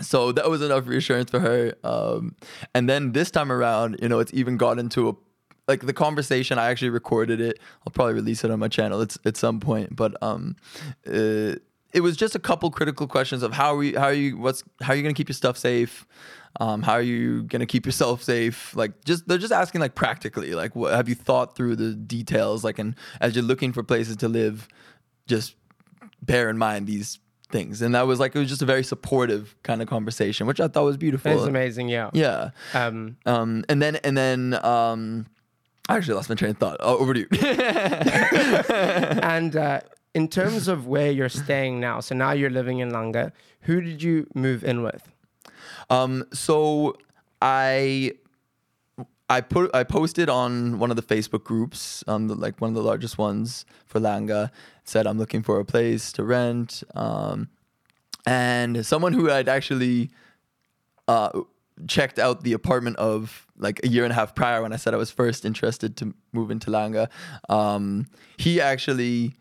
so 0.00 0.32
that 0.32 0.48
was 0.50 0.62
enough 0.62 0.86
reassurance 0.86 1.30
for 1.30 1.40
her. 1.40 1.74
Um, 1.84 2.36
and 2.74 2.88
then 2.88 3.12
this 3.12 3.30
time 3.30 3.50
around, 3.50 3.98
you 4.02 4.08
know, 4.08 4.18
it's 4.18 4.32
even 4.34 4.56
got 4.56 4.78
into 4.78 5.08
a 5.08 5.14
like 5.68 5.84
the 5.84 5.92
conversation. 5.92 6.58
I 6.58 6.70
actually 6.70 6.90
recorded 6.90 7.40
it. 7.40 7.58
I'll 7.86 7.92
probably 7.92 8.14
release 8.14 8.44
it 8.44 8.50
on 8.50 8.58
my 8.58 8.68
channel. 8.68 9.00
It's 9.00 9.18
at 9.24 9.36
some 9.36 9.58
point, 9.60 9.96
but 9.96 10.20
um, 10.22 10.56
uh, 11.06 11.56
it 11.92 12.00
was 12.02 12.16
just 12.16 12.34
a 12.34 12.38
couple 12.38 12.70
critical 12.70 13.06
questions 13.06 13.42
of 13.42 13.52
how 13.52 13.74
are 13.74 13.76
we, 13.76 13.94
how 13.94 14.04
are 14.04 14.12
you, 14.12 14.36
what's, 14.36 14.62
how 14.80 14.92
are 14.92 14.96
you 14.96 15.02
gonna 15.02 15.14
keep 15.14 15.28
your 15.28 15.34
stuff 15.34 15.56
safe? 15.56 16.06
Um, 16.60 16.82
how 16.82 16.92
are 16.92 17.02
you 17.02 17.42
gonna 17.42 17.66
keep 17.66 17.84
yourself 17.84 18.22
safe? 18.22 18.76
Like, 18.76 19.04
just 19.04 19.26
they're 19.26 19.38
just 19.38 19.52
asking 19.52 19.80
like 19.80 19.94
practically, 19.94 20.54
like, 20.54 20.76
what 20.76 20.94
have 20.94 21.08
you 21.08 21.14
thought 21.14 21.56
through 21.56 21.76
the 21.76 21.94
details? 21.94 22.64
Like, 22.64 22.78
and 22.78 22.94
as 23.20 23.34
you're 23.34 23.44
looking 23.44 23.72
for 23.72 23.82
places 23.82 24.16
to 24.18 24.28
live, 24.28 24.68
just 25.26 25.54
bear 26.22 26.48
in 26.48 26.58
mind 26.58 26.86
these 26.86 27.18
things. 27.48 27.82
And 27.82 27.94
that 27.94 28.06
was 28.06 28.18
like 28.20 28.34
it 28.34 28.38
was 28.38 28.48
just 28.48 28.62
a 28.62 28.66
very 28.66 28.82
supportive 28.82 29.54
kind 29.62 29.80
of 29.82 29.88
conversation, 29.88 30.46
which 30.46 30.60
I 30.60 30.68
thought 30.68 30.84
was 30.84 30.96
beautiful. 30.96 31.30
It's 31.32 31.44
amazing. 31.44 31.88
Yeah. 31.88 32.10
Yeah. 32.12 32.50
Um, 32.74 33.16
Um, 33.26 33.64
and 33.68 33.80
then 33.80 33.96
and 33.96 34.16
then 34.16 34.54
um, 34.64 35.26
I 35.88 35.96
actually 35.96 36.14
lost 36.14 36.28
my 36.28 36.34
train 36.34 36.50
of 36.52 36.58
thought. 36.58 36.76
Oh, 36.80 36.98
over 36.98 37.14
to 37.14 37.20
you. 37.20 37.28
and 38.70 39.56
uh, 39.56 39.80
in 40.14 40.28
terms 40.28 40.68
of 40.68 40.86
where 40.86 41.10
you're 41.10 41.28
staying 41.28 41.78
now, 41.80 42.00
so 42.00 42.14
now 42.14 42.32
you're 42.32 42.50
living 42.50 42.78
in 42.80 42.90
Langa, 42.90 43.32
who 43.62 43.80
did 43.80 44.02
you 44.02 44.26
move 44.34 44.64
in 44.64 44.82
with? 44.82 45.12
um, 45.90 46.24
so 46.32 46.96
I 47.42 48.12
I 49.28 49.40
put 49.40 49.74
I 49.74 49.82
posted 49.82 50.28
on 50.28 50.78
one 50.78 50.90
of 50.90 50.96
the 50.96 51.02
Facebook 51.02 51.44
groups, 51.44 52.04
um, 52.06 52.28
the, 52.28 52.34
like 52.34 52.60
one 52.60 52.68
of 52.68 52.74
the 52.74 52.82
largest 52.82 53.18
ones 53.18 53.64
for 53.84 54.00
Langa. 54.00 54.50
Said 54.84 55.06
I'm 55.06 55.18
looking 55.18 55.42
for 55.42 55.58
a 55.58 55.64
place 55.64 56.12
to 56.12 56.22
rent, 56.22 56.84
um, 56.94 57.48
and 58.24 58.86
someone 58.86 59.12
who 59.12 59.26
had 59.26 59.48
actually 59.48 60.10
uh, 61.08 61.40
checked 61.88 62.18
out 62.18 62.42
the 62.42 62.52
apartment 62.52 62.96
of 62.98 63.46
like 63.58 63.80
a 63.82 63.88
year 63.88 64.04
and 64.04 64.12
a 64.12 64.14
half 64.14 64.34
prior 64.34 64.62
when 64.62 64.72
I 64.72 64.76
said 64.76 64.94
I 64.94 64.96
was 64.96 65.10
first 65.10 65.44
interested 65.44 65.96
to 65.98 66.14
move 66.32 66.50
into 66.50 66.70
Langa. 66.70 67.08
Um, 67.48 68.06
he 68.36 68.60
actually 68.60 69.34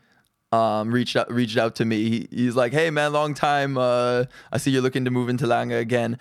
um, 0.52 0.92
reached 0.92 1.16
out 1.16 1.32
reached 1.32 1.58
out 1.58 1.76
to 1.76 1.86
me. 1.86 2.10
He, 2.10 2.28
he's 2.32 2.56
like, 2.56 2.74
"Hey 2.74 2.90
man, 2.90 3.14
long 3.14 3.34
time. 3.34 3.78
Uh, 3.78 4.26
I 4.52 4.58
see 4.58 4.72
you're 4.72 4.82
looking 4.82 5.06
to 5.06 5.12
move 5.12 5.30
into 5.30 5.46
Langa 5.46 5.80
again. 5.80 6.18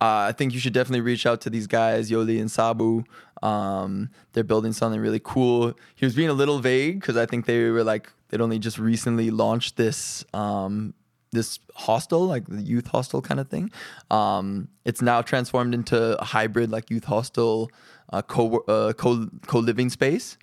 Uh, 0.00 0.28
I 0.28 0.32
think 0.32 0.52
you 0.52 0.60
should 0.60 0.74
definitely 0.74 1.00
reach 1.00 1.24
out 1.24 1.40
to 1.42 1.50
these 1.50 1.66
guys, 1.66 2.10
Yoli 2.10 2.38
and 2.38 2.50
Sabu. 2.50 3.04
Um, 3.42 4.10
they're 4.32 4.44
building 4.44 4.72
something 4.72 5.00
really 5.00 5.20
cool." 5.22 5.72
He 5.94 6.04
was 6.04 6.14
being 6.14 6.28
a 6.28 6.34
little 6.34 6.58
vague 6.58 7.00
because 7.00 7.16
I 7.16 7.26
think 7.26 7.46
they 7.46 7.70
were 7.70 7.84
like 7.84 8.12
they'd 8.28 8.40
only 8.40 8.58
just 8.58 8.78
recently 8.78 9.30
launched 9.30 9.76
this 9.76 10.24
um, 10.34 10.94
this 11.32 11.58
hostel, 11.74 12.26
like 12.26 12.46
the 12.46 12.62
youth 12.62 12.88
hostel 12.88 13.22
kind 13.22 13.40
of 13.40 13.48
thing. 13.48 13.70
Um, 14.10 14.68
it's 14.84 15.00
now 15.02 15.22
transformed 15.22 15.74
into 15.74 16.18
a 16.20 16.24
hybrid, 16.24 16.70
like 16.70 16.90
youth 16.90 17.04
hostel, 17.04 17.70
uh, 18.12 18.22
co 18.22 18.58
uh, 18.68 18.92
co 18.92 19.28
co 19.46 19.58
living 19.58 19.90
space. 19.90 20.36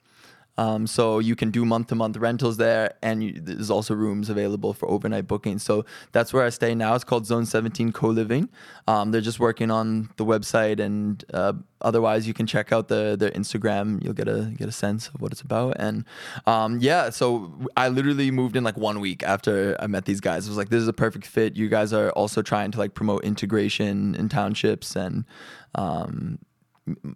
Um, 0.57 0.85
so 0.85 1.19
you 1.19 1.35
can 1.35 1.49
do 1.49 1.65
month 1.65 1.87
to 1.87 1.95
month 1.95 2.17
rentals 2.17 2.57
there, 2.57 2.93
and 3.01 3.23
you, 3.23 3.33
there's 3.41 3.71
also 3.71 3.95
rooms 3.95 4.29
available 4.29 4.73
for 4.73 4.89
overnight 4.89 5.27
bookings. 5.27 5.63
So 5.63 5.85
that's 6.11 6.31
where 6.31 6.45
I 6.45 6.49
stay 6.49 6.75
now. 6.75 6.93
It's 6.95 7.03
called 7.03 7.25
Zone 7.25 7.45
17 7.45 7.91
Co 7.91 8.07
Living. 8.07 8.49
Um, 8.87 9.11
they're 9.11 9.21
just 9.21 9.39
working 9.39 9.71
on 9.71 10.09
the 10.17 10.25
website, 10.25 10.79
and 10.79 11.23
uh, 11.33 11.53
otherwise 11.81 12.27
you 12.27 12.33
can 12.33 12.45
check 12.45 12.71
out 12.71 12.87
the 12.87 13.15
their 13.17 13.31
Instagram. 13.31 14.03
You'll 14.03 14.13
get 14.13 14.27
a 14.27 14.53
get 14.55 14.67
a 14.67 14.71
sense 14.71 15.07
of 15.07 15.21
what 15.21 15.31
it's 15.31 15.41
about. 15.41 15.75
And 15.79 16.05
um, 16.45 16.77
yeah, 16.79 17.09
so 17.09 17.51
I 17.75 17.89
literally 17.89 18.29
moved 18.29 18.55
in 18.55 18.63
like 18.63 18.77
one 18.77 18.99
week 18.99 19.23
after 19.23 19.75
I 19.79 19.87
met 19.87 20.05
these 20.05 20.21
guys. 20.21 20.47
I 20.47 20.49
was 20.49 20.57
like, 20.57 20.69
this 20.69 20.81
is 20.81 20.87
a 20.87 20.93
perfect 20.93 21.25
fit. 21.25 21.55
You 21.55 21.67
guys 21.67 21.93
are 21.93 22.11
also 22.11 22.41
trying 22.43 22.71
to 22.71 22.77
like 22.77 22.93
promote 22.93 23.23
integration 23.23 24.13
in 24.15 24.29
townships, 24.29 24.95
and 24.95 25.25
um, 25.73 26.37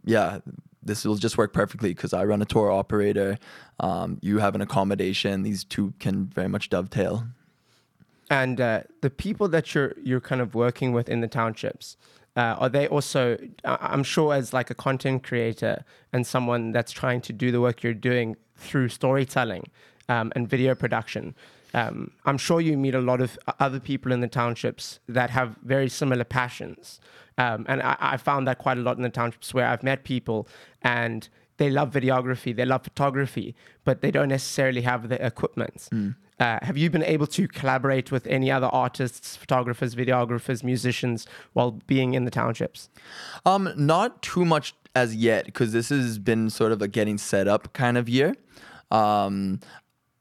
yeah, 0.06 0.40
this 0.88 1.06
will 1.06 1.16
just 1.16 1.38
work 1.38 1.54
perfectly 1.54 1.94
because 1.94 2.14
I 2.14 2.24
run 2.26 2.42
a 2.42 2.46
tour 2.46 2.72
operator. 2.72 3.38
Um, 3.80 4.18
you 4.22 4.40
have 4.40 4.56
an 4.56 4.62
accommodation. 4.62 5.44
These 5.44 5.64
two 5.64 5.94
can 6.00 6.26
very 6.26 6.50
much 6.50 6.70
dovetail. 6.70 7.28
And 8.30 8.60
uh, 8.60 8.82
the 9.02 9.10
people 9.10 9.48
that 9.50 9.74
you're 9.74 9.94
you're 10.04 10.20
kind 10.20 10.42
of 10.42 10.56
working 10.56 10.92
with 10.92 11.08
in 11.08 11.22
the 11.22 11.28
townships, 11.28 11.96
uh, 12.36 12.56
are 12.60 12.70
they 12.70 12.88
also? 12.88 13.38
I'm 13.64 14.04
sure 14.04 14.34
as 14.34 14.54
like 14.54 14.70
a 14.70 14.76
content 14.76 15.24
creator 15.24 15.86
and 16.12 16.28
someone 16.28 16.72
that's 16.72 16.92
trying 16.92 17.22
to 17.22 17.34
do 17.34 17.52
the 17.52 17.62
work 17.62 17.84
you're 17.84 17.94
doing 17.94 18.36
through 18.56 18.90
storytelling 18.90 19.70
um, 20.10 20.34
and 20.36 20.50
video 20.50 20.76
production. 20.76 21.36
Um, 21.74 22.12
I'm 22.26 22.38
sure 22.38 22.60
you 22.62 22.78
meet 22.78 22.96
a 22.96 23.02
lot 23.02 23.22
of 23.22 23.38
other 23.60 23.80
people 23.80 24.12
in 24.12 24.22
the 24.22 24.28
townships 24.28 25.00
that 25.08 25.30
have 25.30 25.58
very 25.64 25.90
similar 25.90 26.24
passions. 26.24 27.00
Um, 27.38 27.66
and 27.68 27.82
I, 27.82 27.96
I 28.00 28.18
found 28.18 28.48
that 28.48 28.58
quite 28.58 28.78
a 28.78 28.82
lot 28.82 28.98
in 28.98 29.04
the 29.04 29.10
townships 29.10 29.54
where 29.54 29.68
I've 29.68 29.84
met 29.84 30.04
people 30.04 30.48
and 30.82 31.28
they 31.58 31.70
love 31.70 31.92
videography, 31.92 32.56
they 32.56 32.66
love 32.66 32.84
photography, 32.84 33.56
but 33.84 34.02
they 34.02 34.12
don't 34.12 34.30
necessarily 34.30 34.82
have 34.82 35.10
the 35.10 35.24
equipment. 35.26 35.88
Uh, 36.40 36.60
have 36.62 36.78
you 36.78 36.90
been 36.90 37.04
able 37.04 37.26
to 37.26 37.48
collaborate 37.48 38.12
with 38.12 38.28
any 38.28 38.52
other 38.52 38.68
artists, 38.68 39.36
photographers, 39.36 39.96
videographers, 39.96 40.64
musicians 40.64 41.26
while 41.54 41.72
being 41.88 42.14
in 42.14 42.26
the 42.26 42.32
townships? 42.32 42.90
Um, 43.46 43.74
not 43.76 44.22
too 44.22 44.46
much 44.46 44.76
as 44.94 45.16
yet 45.16 45.46
because 45.46 45.74
this 45.74 45.90
has 45.90 46.20
been 46.20 46.50
sort 46.52 46.72
of 46.72 46.82
a 46.82 46.88
getting 46.88 47.18
set 47.18 47.48
up 47.48 47.74
kind 47.74 47.98
of 47.98 48.08
year. 48.08 48.36
Um, 48.92 49.62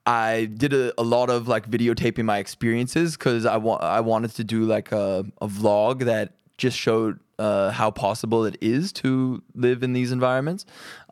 I 0.06 0.46
did 0.46 0.72
a, 0.72 0.92
a 0.98 1.02
lot 1.02 1.28
of 1.28 1.48
like 1.48 1.68
videotaping 1.70 2.24
my 2.24 2.38
experiences 2.38 3.16
because 3.16 3.44
I 3.44 3.56
want 3.56 3.82
I 3.82 4.00
wanted 4.00 4.30
to 4.36 4.44
do 4.44 4.64
like 4.64 4.92
a, 4.92 5.24
a 5.42 5.48
vlog 5.48 6.04
that 6.04 6.32
just 6.58 6.78
showed 6.78 7.20
uh, 7.38 7.70
how 7.70 7.90
possible 7.90 8.44
it 8.46 8.56
is 8.60 8.92
to 8.92 9.42
live 9.54 9.82
in 9.82 9.92
these 9.92 10.10
environments 10.10 10.64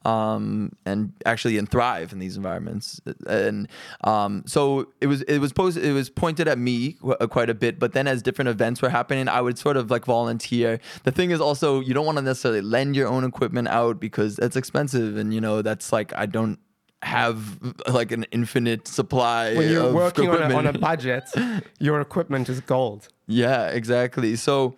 um, 0.05 0.73
and 0.87 1.13
actually 1.27 1.59
and 1.59 1.71
thrive 1.71 2.13
in 2.13 2.19
these 2.19 2.37
environments. 2.37 3.01
And 3.27 3.69
um, 4.03 4.45
so 4.47 4.89
it 5.01 5.07
was 5.07 5.23
it 5.23 5.39
was 5.39 5.53
posed, 5.53 5.77
it 5.79 5.93
was 5.93 6.11
pointed 6.11 6.49
at 6.49 6.59
me 6.59 6.93
qu- 6.93 7.13
uh, 7.13 7.27
quite 7.27 7.51
a 7.51 7.55
bit. 7.55 7.79
But 7.79 7.93
then 7.93 8.07
as 8.07 8.23
different 8.23 8.49
events 8.49 8.83
were 8.83 8.91
happening, 8.91 9.29
I 9.29 9.41
would 9.41 9.59
sort 9.59 9.77
of 9.77 9.91
like 9.91 10.05
volunteer. 10.05 10.81
The 11.05 11.13
thing 11.13 11.31
is 11.31 11.41
also 11.41 11.81
you 11.81 11.95
don't 11.95 12.07
want 12.07 12.19
to 12.19 12.23
necessarily 12.23 12.61
lend 12.61 12.97
your 12.97 13.09
own 13.09 13.25
equipment 13.25 13.69
out 13.69 14.01
because 14.01 14.37
that's 14.37 14.57
expensive, 14.57 15.17
and 15.17 15.33
you 15.33 15.41
know 15.41 15.63
that's 15.63 15.93
like 15.93 16.13
I 16.15 16.27
don't 16.27 16.59
have 17.03 17.59
like 17.87 18.13
an 18.13 18.25
infinite 18.33 18.89
supply. 18.89 19.55
When 19.55 19.71
you're 19.71 19.93
working 19.93 20.31
on 20.31 20.51
a, 20.51 20.55
on 20.55 20.67
a 20.67 20.73
budget, 20.73 21.25
your 21.79 22.01
equipment 22.01 22.49
is 22.49 22.61
gold. 22.61 23.09
Yeah, 23.27 23.69
exactly. 23.69 24.37
So, 24.37 24.77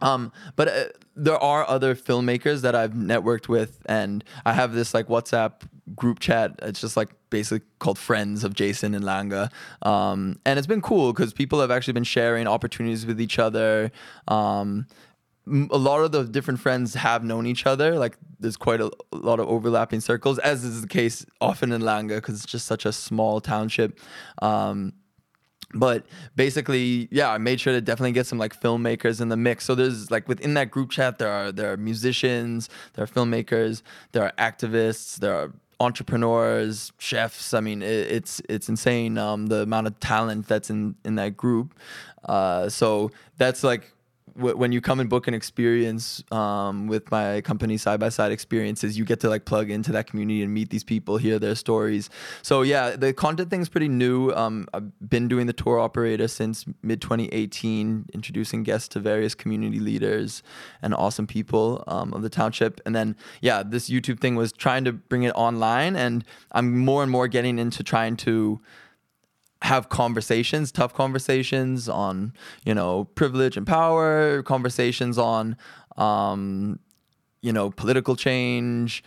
um, 0.00 0.32
but 0.56 0.68
uh, 0.68 0.84
there 1.16 1.38
are 1.38 1.68
other 1.68 1.94
filmmakers 1.94 2.62
that 2.62 2.74
I've 2.74 2.92
networked 2.92 3.48
with, 3.48 3.80
and 3.86 4.24
I 4.44 4.52
have 4.52 4.72
this 4.72 4.94
like 4.94 5.08
WhatsApp 5.08 5.62
group 5.94 6.20
chat. 6.20 6.58
It's 6.62 6.80
just 6.80 6.96
like 6.96 7.10
basically 7.30 7.66
called 7.78 7.98
Friends 7.98 8.44
of 8.44 8.54
Jason 8.54 8.94
and 8.94 9.04
Langa, 9.04 9.50
um, 9.82 10.38
and 10.44 10.58
it's 10.58 10.66
been 10.66 10.82
cool 10.82 11.12
because 11.12 11.32
people 11.32 11.60
have 11.60 11.70
actually 11.70 11.94
been 11.94 12.04
sharing 12.04 12.46
opportunities 12.46 13.06
with 13.06 13.20
each 13.20 13.38
other. 13.38 13.90
Um, 14.28 14.86
a 15.46 15.78
lot 15.78 16.00
of 16.00 16.12
the 16.12 16.24
different 16.24 16.60
friends 16.60 16.94
have 16.94 17.24
known 17.24 17.46
each 17.46 17.66
other. 17.66 17.98
Like 17.98 18.16
there's 18.38 18.56
quite 18.56 18.80
a, 18.80 18.90
a 19.12 19.16
lot 19.16 19.40
of 19.40 19.48
overlapping 19.48 20.00
circles, 20.00 20.38
as 20.38 20.64
is 20.64 20.82
the 20.82 20.88
case 20.88 21.26
often 21.40 21.72
in 21.72 21.82
Langa 21.82 22.16
because 22.16 22.36
it's 22.36 22.50
just 22.50 22.66
such 22.66 22.86
a 22.86 22.92
small 22.92 23.40
township. 23.40 23.98
Um, 24.42 24.92
but 25.74 26.04
basically 26.34 27.08
yeah 27.10 27.30
i 27.30 27.38
made 27.38 27.60
sure 27.60 27.72
to 27.72 27.80
definitely 27.80 28.12
get 28.12 28.26
some 28.26 28.38
like 28.38 28.58
filmmakers 28.60 29.20
in 29.20 29.28
the 29.28 29.36
mix. 29.36 29.64
So 29.64 29.74
there's 29.74 30.10
like 30.10 30.28
within 30.28 30.54
that 30.54 30.70
group 30.70 30.90
chat 30.90 31.18
there 31.18 31.30
are 31.30 31.52
there 31.52 31.72
are 31.72 31.76
musicians 31.76 32.68
there 32.94 33.04
are 33.04 33.08
filmmakers 33.08 33.82
there 34.12 34.24
are 34.24 34.32
activists 34.38 35.16
there 35.16 35.34
are 35.34 35.52
entrepreneurs 35.78 36.92
chefs. 36.98 37.54
I 37.54 37.60
mean 37.60 37.82
it, 37.82 38.10
it's 38.10 38.42
it's 38.48 38.68
insane 38.68 39.18
um, 39.18 39.46
the 39.46 39.62
amount 39.62 39.86
of 39.86 39.98
talent 40.00 40.46
that's 40.46 40.70
in 40.70 40.94
in 41.04 41.14
that 41.16 41.36
group. 41.36 41.74
Uh, 42.24 42.68
so 42.68 43.10
that's 43.38 43.64
like 43.64 43.92
wh- 44.40 44.58
when 44.58 44.72
you 44.72 44.80
come 44.80 45.00
and 45.00 45.08
book 45.08 45.28
an 45.28 45.34
experience 45.34 46.22
um, 46.32 46.86
with 46.86 47.10
my 47.10 47.40
company 47.42 47.76
side 47.76 48.00
by 48.00 48.08
side 48.08 48.32
experiences 48.32 48.98
you 48.98 49.04
get 49.04 49.20
to 49.20 49.28
like 49.28 49.44
plug 49.44 49.70
into 49.70 49.92
that 49.92 50.06
community 50.06 50.42
and 50.42 50.52
meet 50.52 50.70
these 50.70 50.84
people 50.84 51.16
hear 51.16 51.38
their 51.38 51.54
stories. 51.54 52.10
So 52.42 52.62
yeah 52.62 52.96
the 52.96 53.12
content 53.12 53.50
thing's 53.50 53.68
pretty 53.68 53.88
new. 53.88 54.32
Um, 54.32 54.66
i've 54.74 55.08
been 55.08 55.28
doing 55.28 55.46
the 55.46 55.52
tour 55.52 55.78
operator 55.78 56.28
since 56.28 56.64
mid 56.82 57.00
2018 57.00 58.06
introducing 58.12 58.62
guests 58.62 58.88
to 58.88 59.00
various 59.00 59.34
community 59.34 59.80
leaders 59.80 60.42
and 60.82 60.94
awesome 60.94 61.26
people 61.26 61.84
um, 61.86 62.12
of 62.12 62.22
the 62.22 62.30
township. 62.30 62.80
And 62.86 62.94
then 62.94 63.16
yeah 63.40 63.62
this 63.62 63.88
youtube 63.90 64.20
thing 64.20 64.34
was 64.36 64.52
trying 64.52 64.84
to 64.84 64.92
bring 64.92 65.22
it 65.22 65.32
online 65.34 65.96
and 65.96 66.24
i'm 66.52 66.78
more 66.78 67.02
and 67.02 67.10
more 67.10 67.28
getting 67.28 67.58
into 67.58 67.82
trying 67.82 68.16
to 68.16 68.60
have 69.62 69.88
conversations, 69.88 70.72
tough 70.72 70.94
conversations 70.94 71.88
on, 71.88 72.32
you 72.64 72.74
know, 72.74 73.04
privilege 73.14 73.56
and 73.56 73.66
power, 73.66 74.42
conversations 74.42 75.18
on, 75.18 75.56
um, 75.96 76.78
you 77.42 77.52
know, 77.52 77.70
political 77.70 78.16
change, 78.16 79.02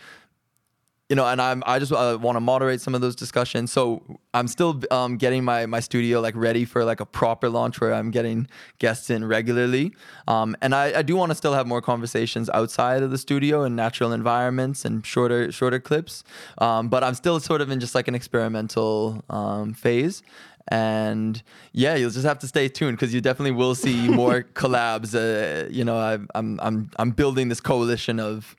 you 1.10 1.16
know, 1.16 1.26
and 1.26 1.40
I'm 1.40 1.62
I 1.66 1.78
just 1.78 1.92
uh, 1.92 2.18
want 2.20 2.36
to 2.36 2.40
moderate 2.40 2.80
some 2.80 2.94
of 2.94 3.02
those 3.02 3.14
discussions. 3.14 3.70
So 3.70 4.02
I'm 4.32 4.48
still 4.48 4.80
um, 4.90 5.18
getting 5.18 5.44
my 5.44 5.66
my 5.66 5.80
studio 5.80 6.20
like 6.20 6.34
ready 6.34 6.64
for 6.64 6.84
like 6.84 7.00
a 7.00 7.06
proper 7.06 7.50
launch 7.50 7.80
where 7.80 7.92
I'm 7.92 8.10
getting 8.10 8.48
guests 8.78 9.10
in 9.10 9.26
regularly, 9.26 9.92
um, 10.26 10.56
and 10.62 10.74
I, 10.74 11.00
I 11.00 11.02
do 11.02 11.14
want 11.14 11.30
to 11.30 11.34
still 11.34 11.52
have 11.52 11.66
more 11.66 11.82
conversations 11.82 12.48
outside 12.50 13.02
of 13.02 13.10
the 13.10 13.18
studio 13.18 13.64
in 13.64 13.76
natural 13.76 14.12
environments 14.12 14.86
and 14.86 15.04
shorter 15.04 15.52
shorter 15.52 15.78
clips. 15.78 16.24
Um, 16.58 16.88
but 16.88 17.04
I'm 17.04 17.14
still 17.14 17.38
sort 17.38 17.60
of 17.60 17.70
in 17.70 17.80
just 17.80 17.94
like 17.94 18.08
an 18.08 18.14
experimental 18.14 19.22
um, 19.28 19.74
phase. 19.74 20.22
And 20.68 21.42
yeah, 21.72 21.94
you'll 21.94 22.10
just 22.10 22.24
have 22.24 22.38
to 22.38 22.48
stay 22.48 22.68
tuned 22.68 22.96
because 22.96 23.12
you 23.12 23.20
definitely 23.20 23.50
will 23.50 23.74
see 23.74 24.08
more 24.22 24.44
collabs. 24.54 25.14
Uh, 25.14 25.68
you 25.68 25.84
know, 25.84 25.98
I, 25.98 26.18
I'm 26.34 26.58
I'm 26.60 26.90
I'm 26.96 27.10
building 27.10 27.50
this 27.50 27.60
coalition 27.60 28.18
of 28.18 28.56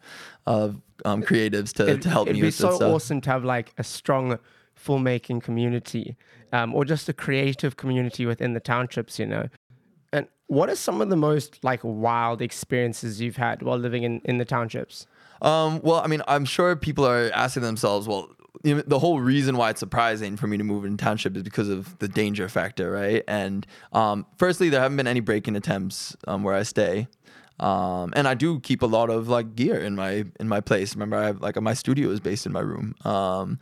of 0.48 0.82
um, 1.06 1.22
creatives 1.24 1.74
to, 1.74 1.88
It- 1.94 2.02
to 2.04 2.10
help 2.10 2.28
it'd 2.28 2.36
me 2.36 2.42
be 2.42 2.48
with 2.48 2.56
so 2.56 2.78
awesome 2.94 3.22
to 3.22 3.30
have 3.30 3.44
like 3.44 3.74
a 3.78 3.84
strong 3.84 4.40
filmmaking 4.84 5.42
community 5.42 6.16
um, 6.54 6.74
or 6.74 6.86
just 6.86 7.10
a 7.10 7.14
creative 7.14 7.78
community 7.78 8.26
within 8.26 8.54
the 8.54 8.60
townships 8.60 9.18
you 9.20 9.26
know 9.26 9.48
and 10.14 10.28
what 10.48 10.70
are 10.70 10.76
some 10.76 11.02
of 11.02 11.10
the 11.10 11.16
most 11.16 11.64
like 11.64 11.80
wild 11.84 12.42
experiences 12.42 13.20
you've 13.22 13.38
had 13.38 13.62
while 13.62 13.78
living 13.78 14.04
in, 14.04 14.22
in 14.26 14.38
the 14.38 14.46
townships 14.46 15.08
Um, 15.42 15.82
well, 15.84 16.00
I 16.04 16.08
mean, 16.08 16.22
I'm 16.28 16.46
sure 16.46 16.76
people 16.78 17.06
are 17.06 17.30
asking 17.34 17.64
themselves, 17.64 18.08
well, 18.08 18.30
you 18.64 18.76
know, 18.76 18.84
the 18.88 19.00
whole 19.00 19.20
reason 19.20 19.58
why 19.58 19.70
it's 19.70 19.80
surprising 19.82 20.38
for 20.38 20.48
me 20.48 20.58
to 20.58 20.64
move 20.64 20.86
in 20.86 20.96
township 20.98 21.36
is 21.36 21.44
because 21.44 21.68
of 21.68 21.98
the 22.00 22.08
danger 22.08 22.48
factor, 22.48 22.90
right? 22.90 23.22
And 23.28 23.68
um, 23.92 24.26
firstly, 24.38 24.70
there 24.70 24.80
haven't 24.80 24.96
been 24.98 25.08
any 25.08 25.20
break-in 25.20 25.56
attempts 25.58 26.16
um, 26.26 26.42
where 26.44 26.56
I 26.56 26.64
stay. 26.64 27.08
Um, 27.60 28.14
and 28.16 28.28
I 28.28 28.34
do 28.34 28.60
keep 28.60 28.82
a 28.82 28.86
lot 28.86 29.10
of 29.10 29.28
like 29.28 29.56
gear 29.56 29.78
in 29.78 29.96
my 29.96 30.26
in 30.40 30.48
my 30.48 30.62
place. 30.62 30.96
Remember, 30.96 31.18
I 31.18 31.26
have 31.26 31.42
like 31.42 31.60
my 31.62 31.74
studio 31.74 32.10
is 32.10 32.20
based 32.20 32.46
in 32.46 32.52
my 32.52 32.60
room. 32.60 32.96
Um, 33.06 33.60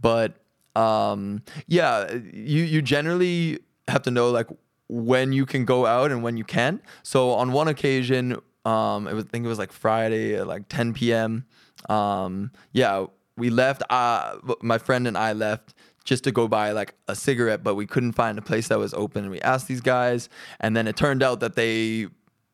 but 0.00 0.36
um, 0.74 1.42
yeah, 1.66 2.12
you 2.12 2.62
you 2.64 2.82
generally 2.82 3.60
have 3.88 4.02
to 4.02 4.10
know 4.10 4.30
like 4.30 4.48
when 4.88 5.32
you 5.32 5.46
can 5.46 5.64
go 5.64 5.86
out 5.86 6.10
and 6.10 6.22
when 6.22 6.36
you 6.36 6.44
can't. 6.44 6.82
So 7.02 7.30
on 7.32 7.52
one 7.52 7.68
occasion, 7.68 8.36
um, 8.64 9.06
it 9.08 9.14
was, 9.14 9.24
I 9.24 9.28
think 9.28 9.44
it 9.44 9.48
was 9.48 9.58
like 9.58 9.72
Friday 9.72 10.34
at 10.34 10.46
like 10.46 10.68
10 10.68 10.94
p.m. 10.94 11.44
Um, 11.88 12.50
yeah, 12.72 13.06
we 13.36 13.50
left. 13.50 13.82
Uh, 13.90 14.36
my 14.60 14.78
friend 14.78 15.06
and 15.06 15.16
I 15.16 15.32
left 15.32 15.74
just 16.04 16.24
to 16.24 16.32
go 16.32 16.46
buy 16.48 16.72
like 16.72 16.94
a 17.08 17.14
cigarette, 17.14 17.62
but 17.62 17.74
we 17.74 17.86
couldn't 17.86 18.12
find 18.12 18.38
a 18.38 18.42
place 18.42 18.68
that 18.68 18.78
was 18.78 18.94
open. 18.94 19.24
And 19.24 19.30
we 19.30 19.40
asked 19.40 19.68
these 19.68 19.80
guys, 19.80 20.28
and 20.60 20.76
then 20.76 20.86
it 20.86 20.96
turned 20.96 21.22
out 21.22 21.40
that 21.40 21.56
they 21.56 22.06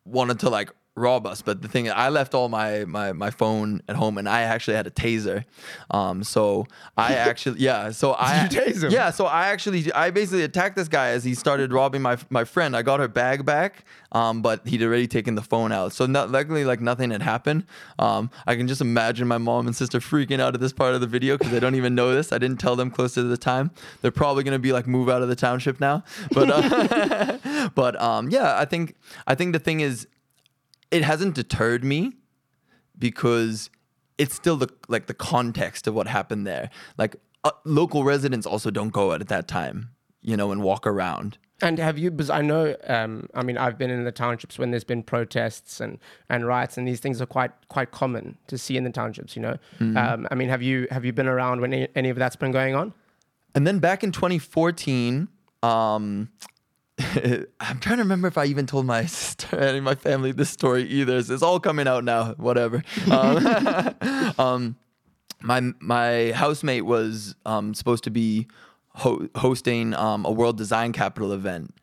wanted 0.04 0.40
to 0.40 0.50
like 0.50 0.70
rob 0.94 1.26
us. 1.26 1.42
But 1.42 1.62
the 1.62 1.68
thing, 1.68 1.86
is 1.86 1.92
I 1.92 2.08
left 2.08 2.34
all 2.34 2.48
my 2.48 2.84
my 2.84 3.12
my 3.12 3.30
phone 3.30 3.82
at 3.88 3.96
home, 3.96 4.18
and 4.18 4.28
I 4.28 4.42
actually 4.42 4.76
had 4.76 4.86
a 4.86 4.90
taser. 4.90 5.44
Um, 5.90 6.22
so 6.24 6.66
I 6.96 7.14
actually, 7.28 7.60
yeah. 7.60 7.90
So 7.90 8.12
I 8.12 8.44
you 8.44 8.48
tase 8.48 8.82
him? 8.82 8.92
Yeah. 8.92 9.10
So 9.10 9.26
I 9.26 9.48
actually, 9.48 9.92
I 9.92 10.10
basically 10.10 10.42
attacked 10.42 10.76
this 10.76 10.88
guy 10.88 11.08
as 11.08 11.24
he 11.24 11.34
started 11.34 11.72
robbing 11.72 12.02
my 12.02 12.18
my 12.30 12.44
friend. 12.44 12.76
I 12.76 12.82
got 12.82 13.00
her 13.00 13.08
bag 13.08 13.44
back, 13.44 13.84
um, 14.12 14.42
but 14.42 14.66
he'd 14.66 14.82
already 14.82 15.06
taken 15.06 15.34
the 15.34 15.42
phone 15.42 15.72
out. 15.72 15.92
So 15.92 16.06
not, 16.06 16.30
luckily, 16.30 16.64
like 16.64 16.80
nothing 16.80 17.10
had 17.10 17.22
happened. 17.22 17.64
Um, 17.98 18.30
I 18.46 18.56
can 18.56 18.68
just 18.68 18.80
imagine 18.80 19.26
my 19.26 19.38
mom 19.38 19.66
and 19.66 19.74
sister 19.74 20.00
freaking 20.00 20.40
out 20.40 20.54
at 20.54 20.60
this 20.60 20.72
part 20.72 20.94
of 20.94 21.00
the 21.00 21.06
video 21.06 21.36
because 21.36 21.52
they 21.52 21.60
don't 21.60 21.74
even 21.74 21.94
know 21.94 22.14
this. 22.14 22.32
I 22.32 22.38
didn't 22.38 22.58
tell 22.58 22.76
them 22.76 22.90
close 22.90 23.14
to 23.14 23.22
the 23.22 23.36
time. 23.36 23.70
They're 24.00 24.10
probably 24.10 24.44
gonna 24.44 24.58
be 24.58 24.72
like 24.72 24.86
move 24.86 25.08
out 25.08 25.22
of 25.22 25.28
the 25.28 25.36
township 25.36 25.80
now. 25.80 26.04
But 26.32 26.50
uh, 26.50 27.68
but 27.74 28.00
um, 28.00 28.28
yeah, 28.28 28.58
I 28.58 28.64
think 28.64 28.96
I 29.26 29.34
think 29.34 29.52
the 29.52 29.58
thing 29.58 29.80
is, 29.80 30.06
it 30.92 31.02
hasn't 31.02 31.34
deterred 31.34 31.82
me 31.82 32.12
because 32.98 33.68
it's 34.18 34.34
still 34.34 34.56
the 34.56 34.68
like 34.88 35.06
the 35.06 35.14
context 35.14 35.86
of 35.88 35.94
what 35.94 36.06
happened 36.06 36.46
there. 36.46 36.70
Like 36.98 37.16
uh, 37.44 37.50
local 37.64 38.04
residents 38.04 38.46
also 38.46 38.70
don't 38.70 38.90
go 38.90 39.12
out 39.12 39.20
at 39.20 39.28
that 39.28 39.48
time, 39.48 39.90
you 40.20 40.36
know, 40.36 40.52
and 40.52 40.62
walk 40.62 40.86
around. 40.86 41.38
And 41.60 41.78
have 41.78 41.96
you? 41.96 42.10
Because 42.10 42.28
I 42.30 42.42
know, 42.42 42.74
um, 42.88 43.28
I 43.34 43.42
mean, 43.44 43.56
I've 43.56 43.78
been 43.78 43.88
in 43.90 44.02
the 44.04 44.10
townships 44.12 44.58
when 44.58 44.70
there's 44.72 44.82
been 44.84 45.02
protests 45.04 45.80
and, 45.80 45.98
and 46.28 46.44
riots, 46.44 46.76
and 46.76 46.86
these 46.88 46.98
things 47.00 47.20
are 47.22 47.26
quite 47.26 47.52
quite 47.68 47.92
common 47.92 48.36
to 48.48 48.58
see 48.58 48.76
in 48.76 48.84
the 48.84 48.90
townships. 48.90 49.36
You 49.36 49.42
know, 49.42 49.56
Mm-hmm. 49.78 49.96
um, 49.96 50.28
I 50.30 50.34
mean, 50.34 50.48
have 50.48 50.62
you 50.62 50.88
have 50.90 51.04
you 51.04 51.12
been 51.12 51.28
around 51.28 51.60
when 51.60 51.72
any, 51.72 51.88
any 51.94 52.08
of 52.10 52.16
that's 52.16 52.36
been 52.36 52.50
going 52.52 52.74
on? 52.74 52.92
And 53.54 53.66
then 53.66 53.78
back 53.80 54.02
in 54.02 54.10
2014, 54.12 55.28
um, 55.62 56.30
I'm 57.60 57.78
trying 57.78 57.96
to 57.96 58.02
remember 58.02 58.28
if 58.28 58.38
I 58.38 58.46
even 58.46 58.66
told 58.66 58.86
my 58.86 59.06
sister 59.06 59.56
and 59.56 59.84
my 59.84 59.94
family 59.94 60.32
this 60.32 60.50
story 60.50 60.84
either. 60.84 61.18
It's, 61.18 61.42
all 61.42 61.60
coming 61.60 61.88
out 61.88 62.04
now. 62.04 62.34
Whatever. 62.34 62.82
Um, 63.10 63.94
um, 64.38 64.76
my 65.40 65.60
my 65.80 66.32
housemate 66.34 66.84
was 66.84 67.34
um, 67.46 67.74
supposed 67.74 68.04
to 68.04 68.10
be 68.10 68.46
ho- 68.94 69.28
hosting 69.36 69.94
um, 69.94 70.24
a 70.24 70.30
World 70.30 70.56
Design 70.56 70.92
Capital 70.92 71.32
event 71.32 71.74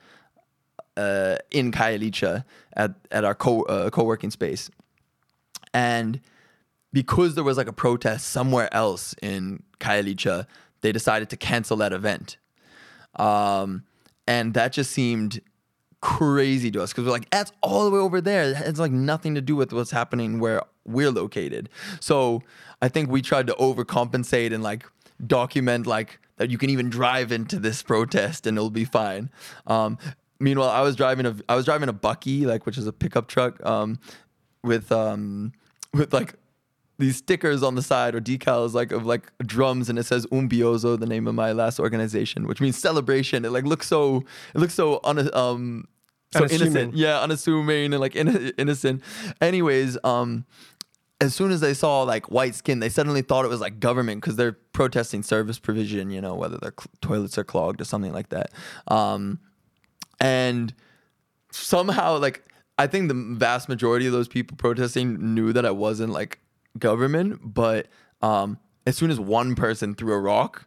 uh, 0.97 1.37
in 1.51 1.71
Khayelitsha 1.71 2.45
at 2.73 2.95
at 3.11 3.23
our 3.23 3.35
co 3.35 3.63
uh, 3.63 3.89
co-working 3.89 4.31
space, 4.31 4.69
and 5.73 6.21
because 6.93 7.35
there 7.35 7.43
was 7.43 7.57
like 7.57 7.67
a 7.67 7.73
protest 7.73 8.29
somewhere 8.29 8.73
else 8.73 9.13
in 9.21 9.63
Khayelitsha, 9.79 10.47
they 10.81 10.91
decided 10.91 11.29
to 11.29 11.37
cancel 11.37 11.77
that 11.77 11.93
event. 11.93 12.37
Um, 13.15 13.83
and 14.29 14.53
that 14.53 14.71
just 14.71 14.91
seemed 14.91 15.41
crazy 16.01 16.69
to 16.69 16.83
us 16.83 16.91
because 16.91 17.03
we're 17.03 17.11
like, 17.11 17.29
that's 17.31 17.51
all 17.61 17.85
the 17.85 17.91
way 17.91 17.97
over 17.97 18.21
there. 18.21 18.53
It's 18.63 18.79
like 18.79 18.91
nothing 18.91 19.33
to 19.33 19.41
do 19.41 19.55
with 19.55 19.73
what's 19.73 19.89
happening 19.89 20.39
where 20.39 20.61
we're 20.85 21.09
located. 21.09 21.67
So 21.99 22.43
I 22.79 22.89
think 22.89 23.09
we 23.09 23.23
tried 23.23 23.47
to 23.47 23.53
overcompensate 23.53 24.53
and 24.53 24.61
like 24.61 24.85
document 25.25 25.87
like 25.87 26.19
that 26.37 26.51
you 26.51 26.59
can 26.59 26.69
even 26.69 26.91
drive 26.91 27.31
into 27.31 27.57
this 27.57 27.81
protest 27.81 28.45
and 28.45 28.55
it'll 28.55 28.69
be 28.69 28.85
fine. 28.85 29.31
Um, 29.65 29.97
meanwhile, 30.39 30.69
I 30.69 30.81
was 30.81 30.95
driving 30.95 31.25
a 31.25 31.35
I 31.49 31.55
was 31.55 31.65
driving 31.65 31.89
a 31.89 31.93
bakkie 31.93 32.45
like 32.45 32.67
which 32.67 32.77
is 32.77 32.85
a 32.85 32.93
pickup 32.93 33.27
truck 33.27 33.65
um, 33.65 33.97
with 34.63 34.91
um, 34.91 35.53
with 35.91 36.13
like 36.13 36.35
these 36.99 37.17
stickers 37.17 37.63
on 37.63 37.73
the 37.75 37.81
side 37.81 38.13
or 38.13 38.21
decals 38.21 38.73
like 38.73 38.91
of 38.91 39.05
like 39.05 39.31
drums 39.39 39.89
and 39.89 39.97
it 39.97 40.03
says 40.03 40.25
umbiozo 40.27 40.99
the 40.99 41.05
name 41.07 41.27
of 41.27 41.33
my 41.33 41.51
last 41.51 41.79
organization 41.79 42.45
which 42.45 42.61
means 42.61 42.77
celebration 42.77 43.45
it 43.45 43.51
like 43.51 43.63
looks 43.65 43.87
so 43.87 44.23
it 44.53 44.59
looks 44.59 44.73
so 44.75 44.99
un- 45.03 45.33
um 45.33 45.85
so 46.33 46.39
Unassuming. 46.41 46.61
innocent 46.67 46.95
yeah 46.95 47.21
unassuming 47.21 47.93
and 47.93 47.99
like 47.99 48.15
in- 48.15 48.51
innocent 48.57 49.01
anyways 49.41 49.97
um 50.03 50.45
as 51.21 51.33
soon 51.35 51.51
as 51.51 51.59
they 51.59 51.73
saw 51.73 52.03
like 52.03 52.31
white 52.31 52.55
skin, 52.55 52.79
they 52.79 52.87
suddenly 52.87 53.21
thought 53.21 53.43
it 53.43 53.49
was 53.49 53.59
like 53.59 53.81
government 53.81 54.21
because 54.21 54.37
they're 54.37 54.53
protesting 54.71 55.21
service 55.21 55.59
provision, 55.59 56.09
you 56.11 56.21
know, 56.21 56.33
whether 56.33 56.57
their 56.57 56.71
cl- 56.79 56.87
toilets 57.01 57.37
are 57.37 57.43
clogged 57.43 57.81
or 57.81 57.83
something 57.83 58.13
like 58.13 58.29
that. 58.29 58.51
Um, 58.87 59.39
and 60.21 60.73
somehow, 61.51 62.17
like, 62.19 62.45
I 62.77 62.87
think 62.87 63.09
the 63.09 63.35
vast 63.37 63.67
majority 63.67 64.05
of 64.07 64.13
those 64.13 64.29
people 64.29 64.55
protesting 64.55 65.33
knew 65.35 65.51
that 65.51 65.65
I 65.65 65.71
wasn't 65.71 66.13
like 66.13 66.39
government, 66.79 67.39
but 67.43 67.87
um, 68.21 68.57
as 68.85 68.97
soon 68.97 69.11
as 69.11 69.19
one 69.19 69.55
person 69.55 69.95
threw 69.95 70.13
a 70.13 70.19
rock, 70.19 70.65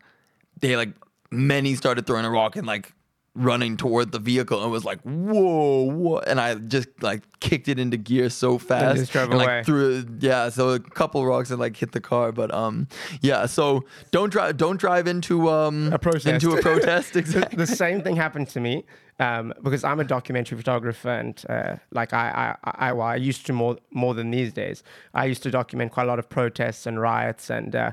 they 0.61 0.77
like 0.77 0.91
many 1.31 1.75
started 1.75 2.07
throwing 2.07 2.25
a 2.25 2.31
rock 2.31 2.57
and 2.57 2.67
like 2.67 2.93
running 3.35 3.79
toward 3.79 4.13
the 4.13 4.19
vehicle 4.19 4.63
and 4.63 4.71
was 4.71 4.85
like, 4.85 5.01
whoa, 5.03 5.85
what? 5.85 6.29
And 6.29 6.39
I 6.39 6.55
just 6.57 6.89
like 7.03 7.23
kicked 7.41 7.67
it 7.67 7.79
into 7.79 7.97
gear 7.97 8.29
so 8.29 8.59
fast. 8.59 8.99
just 8.99 9.13
drove 9.13 9.31
and, 9.31 9.39
like, 9.39 9.47
away. 9.49 9.63
threw 9.65 9.99
it- 10.01 10.07
yeah, 10.21 10.51
so 10.51 10.71
a 10.71 10.81
couple 10.81 11.25
rocks 11.25 11.51
and 11.51 11.59
like 11.59 11.75
hit 11.77 11.93
the 11.93 12.01
car. 12.01 12.31
But 12.33 12.53
um 12.53 12.89
yeah, 13.23 13.47
so 13.47 13.85
don't 14.11 14.29
drive 14.31 14.59
don't 14.59 14.79
drive 14.79 15.07
into 15.07 15.49
um 15.49 15.93
A 15.93 15.99
protest. 15.99 16.27
into 16.27 16.53
a 16.53 16.61
protest. 16.61 17.17
Exactly. 17.23 17.57
the 17.57 17.67
same 17.67 18.03
thing 18.03 18.17
happened 18.17 18.49
to 18.51 18.61
me 18.61 18.85
um, 19.19 19.55
because 19.63 19.83
I'm 19.85 20.01
a 20.01 20.05
documentary 20.05 20.59
photographer 20.59 21.09
and 21.11 21.43
uh, 21.49 21.77
like 21.91 22.13
I, 22.13 22.57
I, 22.65 22.71
I, 22.89 22.93
well, 22.93 23.07
I 23.07 23.17
used 23.17 23.47
to 23.47 23.53
more 23.55 23.77
more 23.93 24.13
than 24.15 24.31
these 24.31 24.53
days. 24.53 24.83
I 25.15 25.25
used 25.27 25.43
to 25.45 25.51
document 25.51 25.93
quite 25.93 26.05
a 26.05 26.07
lot 26.07 26.19
of 26.19 26.29
protests 26.29 26.87
and 26.87 27.01
riots. 27.01 27.49
And 27.51 27.75
uh, 27.75 27.93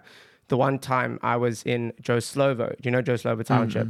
the 0.49 0.57
one 0.57 0.79
time 0.79 1.19
I 1.21 1.37
was 1.37 1.63
in 1.63 1.93
Joe 2.01 2.17
Slovo, 2.17 2.69
do 2.71 2.77
you 2.83 2.91
know 2.91 3.01
Joe 3.01 3.13
Slovo 3.13 3.45
Township? 3.45 3.89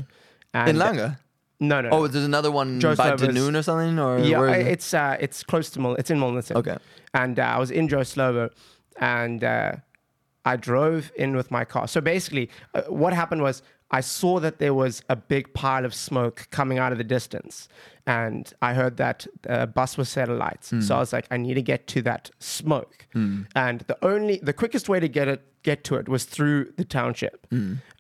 And, 0.54 0.70
In 0.70 0.76
Langa. 0.78 1.18
No, 1.60 1.82
no. 1.82 1.90
Oh, 1.92 2.08
there's 2.08 2.24
another 2.26 2.52
one 2.52 2.80
Joe 2.80 2.96
by 2.96 3.12
Danoon 3.12 3.58
or 3.58 3.62
something? 3.64 4.00
Or 4.00 4.20
yeah, 4.20 4.40
where 4.40 4.50
I- 4.50 4.58
it? 4.58 4.68
it's 4.68 4.94
uh, 4.94 5.18
it's 5.20 5.44
close 5.44 5.70
to 5.72 5.80
Mul. 5.80 5.96
It's 5.96 6.10
in 6.10 6.18
Milnerton. 6.20 6.56
Okay. 6.56 6.78
And 7.14 7.40
uh, 7.40 7.44
I 7.44 7.58
was 7.60 7.70
in 7.72 7.88
Joe 7.88 8.00
Slovo, 8.00 8.50
and 8.98 9.44
uh, 9.44 9.74
I 10.46 10.56
drove 10.56 11.12
in 11.16 11.36
with 11.36 11.52
my 11.52 11.66
car. 11.66 11.88
So 11.88 12.00
basically, 12.02 12.50
uh, 12.74 12.84
what 12.84 13.12
happened 13.14 13.42
was 13.42 13.62
I 13.92 14.02
saw 14.02 14.40
that 14.40 14.60
there 14.60 14.74
was 14.74 15.02
a 15.10 15.16
big 15.16 15.54
pile 15.54 15.84
of 15.86 15.94
smoke 15.94 16.48
coming 16.52 16.78
out 16.78 16.92
of 16.92 16.98
the 16.98 17.04
distance, 17.04 17.68
and 18.06 18.52
I 18.62 18.74
heard 18.74 18.98
that 18.98 19.26
the 19.42 19.66
bus 19.68 19.98
was 19.98 20.10
set 20.10 20.30
alight. 20.30 20.64
So 20.82 20.96
I 20.96 21.00
was 21.00 21.12
like, 21.12 21.26
I 21.32 21.38
need 21.38 21.56
to 21.56 21.62
get 21.64 21.88
to 21.88 22.02
that 22.04 22.30
smoke, 22.40 23.08
and 23.56 23.82
the 23.88 23.98
only 24.06 24.38
the 24.44 24.54
quickest 24.54 24.90
way 24.90 25.00
to 25.00 25.08
get 25.08 25.28
it 25.28 25.42
get 25.64 25.84
to 25.84 25.96
it 25.96 26.08
was 26.08 26.24
through 26.26 26.72
the 26.78 26.86
township. 26.86 27.46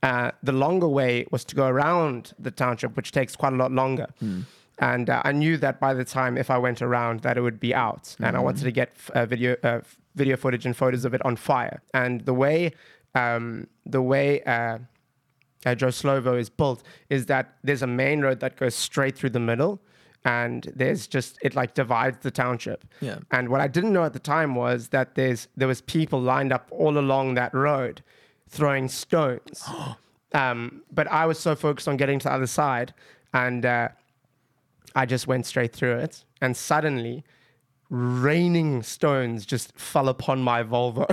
Uh, 0.03 0.31
the 0.43 0.53
longer 0.53 0.87
way 0.87 1.25
was 1.31 1.43
to 1.45 1.55
go 1.55 1.67
around 1.67 2.33
the 2.39 2.51
township, 2.51 2.95
which 2.95 3.11
takes 3.11 3.35
quite 3.35 3.51
a 3.53 3.57
lot 3.57 3.71
longer. 3.71 4.07
And 4.81 5.09
uh, 5.09 5.21
I 5.25 5.33
knew 5.33 5.57
that 5.57 5.79
by 5.81 5.93
the 5.93 6.05
time 6.05 6.37
if 6.37 6.49
I 6.49 6.57
went 6.57 6.81
around, 6.81 7.19
that 7.21 7.37
it 7.37 7.41
would 7.41 7.59
be 7.59 7.73
out, 7.75 8.15
and 8.19 8.37
I 8.37 8.39
wanted 8.39 8.63
to 8.63 8.71
get 8.71 8.89
uh, 9.13 9.25
video 9.25 9.55
uh, 9.63 9.81
video 10.15 10.37
footage 10.37 10.65
and 10.65 10.75
photos 10.77 11.03
of 11.03 11.13
it 11.13 11.21
on 11.25 11.35
fire. 11.35 11.81
And 11.93 12.21
the 12.21 12.33
way 12.33 12.71
um, 13.15 13.67
the 13.85 14.01
way 14.01 14.41
uh, 15.65 15.75
Joe 15.75 15.87
Slovo 15.87 16.39
is 16.39 16.49
built 16.49 16.83
is 17.09 17.25
that 17.25 17.55
there's 17.63 17.81
a 17.81 17.87
main 17.87 18.21
road 18.21 18.39
that 18.39 18.55
goes 18.55 18.75
straight 18.75 19.17
through 19.17 19.31
the 19.31 19.39
middle, 19.39 19.81
and 20.25 20.71
there's 20.75 21.07
just 21.07 21.37
it 21.41 21.55
like 21.55 21.73
divides 21.73 22.19
the 22.21 22.31
township. 22.31 22.85
Yeah. 23.01 23.19
And 23.31 23.49
what 23.49 23.61
I 23.61 23.67
didn't 23.67 23.93
know 23.93 24.03
at 24.03 24.13
the 24.13 24.19
time 24.19 24.55
was 24.55 24.89
that 24.89 25.15
there's 25.15 25.47
there 25.57 25.67
was 25.67 25.81
people 25.81 26.21
lined 26.21 26.53
up 26.53 26.67
all 26.71 26.97
along 26.97 27.33
that 27.35 27.53
road, 27.53 28.01
throwing 28.47 28.87
stones. 28.87 29.67
um, 30.33 30.83
but 30.91 31.07
I 31.07 31.25
was 31.25 31.39
so 31.39 31.55
focused 31.55 31.87
on 31.87 31.97
getting 31.97 32.19
to 32.19 32.25
the 32.25 32.33
other 32.33 32.47
side, 32.47 32.93
and 33.33 33.65
uh, 33.65 33.89
I 34.95 35.05
just 35.05 35.27
went 35.27 35.45
straight 35.45 35.73
through 35.73 35.97
it, 35.99 36.23
and 36.41 36.55
suddenly. 36.55 37.23
Raining 37.91 38.83
stones 38.83 39.47
just 39.47 39.75
fell 39.75 40.09
upon 40.09 40.43
my 40.43 40.61
Volvo, 40.61 41.07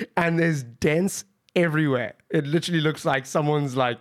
and 0.16 0.36
there's 0.36 0.64
dents 0.64 1.24
everywhere. 1.62 2.14
It 2.30 2.46
literally 2.46 2.80
looks 2.80 3.04
like 3.04 3.26
someone's 3.26 3.76
like 3.76 3.98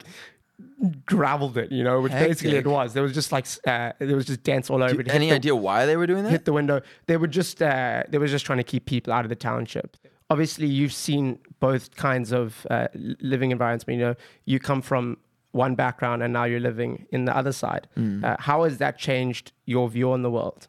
graveled 1.06 1.58
it, 1.58 1.72
you 1.72 1.84
know, 1.84 2.02
which 2.02 2.12
basically 2.12 2.56
it 2.58 2.68
was. 2.68 2.94
There 2.94 3.04
was 3.04 3.14
just 3.14 3.32
like 3.32 3.46
uh, 3.66 3.94
there 4.00 4.16
was 4.16 4.26
just 4.26 4.44
dents 4.44 4.70
all 4.70 4.84
over 4.84 5.02
it. 5.02 5.08
Any 5.10 5.30
the- 5.30 5.36
idea 5.36 5.56
why 5.56 5.86
they 5.86 5.98
were 5.98 6.08
doing 6.08 6.24
that? 6.24 6.32
hit 6.32 6.46
the 6.46 6.54
window. 6.54 6.82
They 7.08 7.18
were 7.18 7.28
just 7.28 7.62
uh, 7.62 8.04
they 8.10 8.18
were 8.18 8.28
just 8.28 8.46
trying 8.46 8.58
to 8.60 8.64
keep 8.64 8.86
people 8.86 9.14
out 9.14 9.26
of 9.26 9.30
the 9.30 9.36
township. 9.36 9.98
Obviously, 10.30 10.68
you've 10.68 10.94
seen 10.94 11.40
both 11.60 11.96
kinds 11.96 12.34
of 12.34 12.68
uh, 12.70 12.88
living 12.94 13.52
environments. 13.52 13.86
But, 13.86 13.94
you 13.94 14.02
know, 14.02 14.16
you 14.44 14.60
come 14.60 14.82
from 14.82 15.18
one 15.52 15.74
background 15.76 16.22
and 16.22 16.34
now 16.34 16.44
you're 16.44 16.60
living 16.60 17.06
in 17.12 17.24
the 17.24 17.36
other 17.36 17.54
side. 17.54 17.88
Uh, 17.98 18.36
how 18.38 18.64
has 18.66 18.78
that 18.80 18.98
changed 18.98 19.54
your 19.66 19.90
view 19.90 20.12
on 20.12 20.24
the 20.24 20.30
world? 20.30 20.68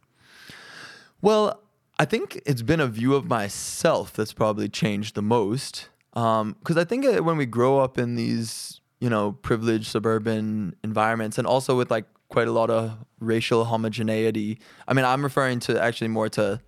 Well, 1.21 1.61
I 1.99 2.05
think 2.05 2.41
it's 2.47 2.63
been 2.63 2.79
a 2.79 2.87
view 2.87 3.17
of 3.17 3.27
myself 3.27 4.13
that's 4.13 4.33
probably 4.33 4.69
changed 4.69 5.17
the 5.17 5.23
most. 5.23 5.89
Because 6.13 6.77
I 6.77 6.85
think 6.85 7.07
uh, 7.07 7.23
when 7.23 7.37
we 7.37 7.47
grow 7.47 7.79
up 7.79 7.99
in 7.99 8.17
these, 8.17 8.81
you 9.01 9.11
know, 9.11 9.33
privileged 9.33 9.87
suburban 9.87 10.75
environments, 10.83 11.39
and 11.39 11.47
also 11.47 11.77
with 11.77 11.91
like 11.91 12.07
quite 12.29 12.49
a 12.49 12.53
lot 12.53 12.71
of 12.71 12.93
racial 13.21 13.65
homogeneity. 13.65 14.59
I 14.87 14.95
mean, 14.95 15.05
I'm 15.05 15.23
referring 15.23 15.61
to 15.61 15.83
actually 15.83 16.09
more 16.09 16.29
to 16.31 16.61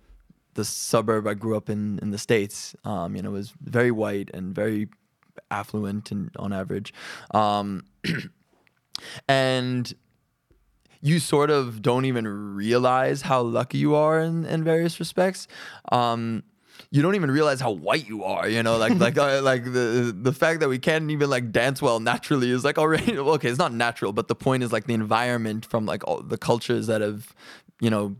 the 0.53 0.65
suburb 0.65 1.27
I 1.27 1.33
grew 1.33 1.55
up 1.55 1.69
in 1.69 1.99
in 2.01 2.11
the 2.11 2.17
states. 2.17 2.75
Um, 2.83 3.15
you 3.15 3.21
know, 3.21 3.31
was 3.31 3.53
very 3.61 3.91
white 3.91 4.29
and 4.33 4.53
very 4.53 4.89
affluent 5.49 6.11
and 6.11 6.31
on 6.37 6.53
average. 6.53 6.93
Um, 7.31 7.83
and 9.27 9.93
you 11.01 11.19
sort 11.19 11.49
of 11.49 11.81
don't 11.81 12.05
even 12.05 12.27
realize 12.55 13.23
how 13.23 13.41
lucky 13.41 13.79
you 13.79 13.95
are 13.95 14.19
in, 14.19 14.45
in 14.45 14.63
various 14.63 14.99
respects. 14.99 15.47
Um, 15.91 16.43
you 16.93 17.01
don't 17.01 17.15
even 17.15 17.31
realize 17.31 17.61
how 17.61 17.71
white 17.71 18.07
you 18.07 18.25
are, 18.25 18.49
you 18.49 18.61
know, 18.61 18.77
like 18.77 18.99
like 18.99 19.17
uh, 19.17 19.41
like 19.41 19.63
the 19.63 20.13
the 20.15 20.33
fact 20.33 20.59
that 20.59 20.67
we 20.67 20.77
can't 20.77 21.09
even 21.09 21.29
like 21.29 21.51
dance 21.51 21.81
well 21.81 22.01
naturally 22.01 22.51
is 22.51 22.65
like 22.65 22.77
already 22.77 23.17
okay. 23.35 23.49
It's 23.49 23.57
not 23.57 23.73
natural, 23.73 24.11
but 24.11 24.27
the 24.27 24.35
point 24.35 24.61
is 24.63 24.73
like 24.73 24.85
the 24.85 24.93
environment 24.93 25.65
from 25.65 25.85
like 25.85 26.05
all 26.05 26.21
the 26.21 26.37
cultures 26.37 26.87
that 26.87 26.99
have, 26.99 27.33
you 27.79 27.89
know, 27.89 28.17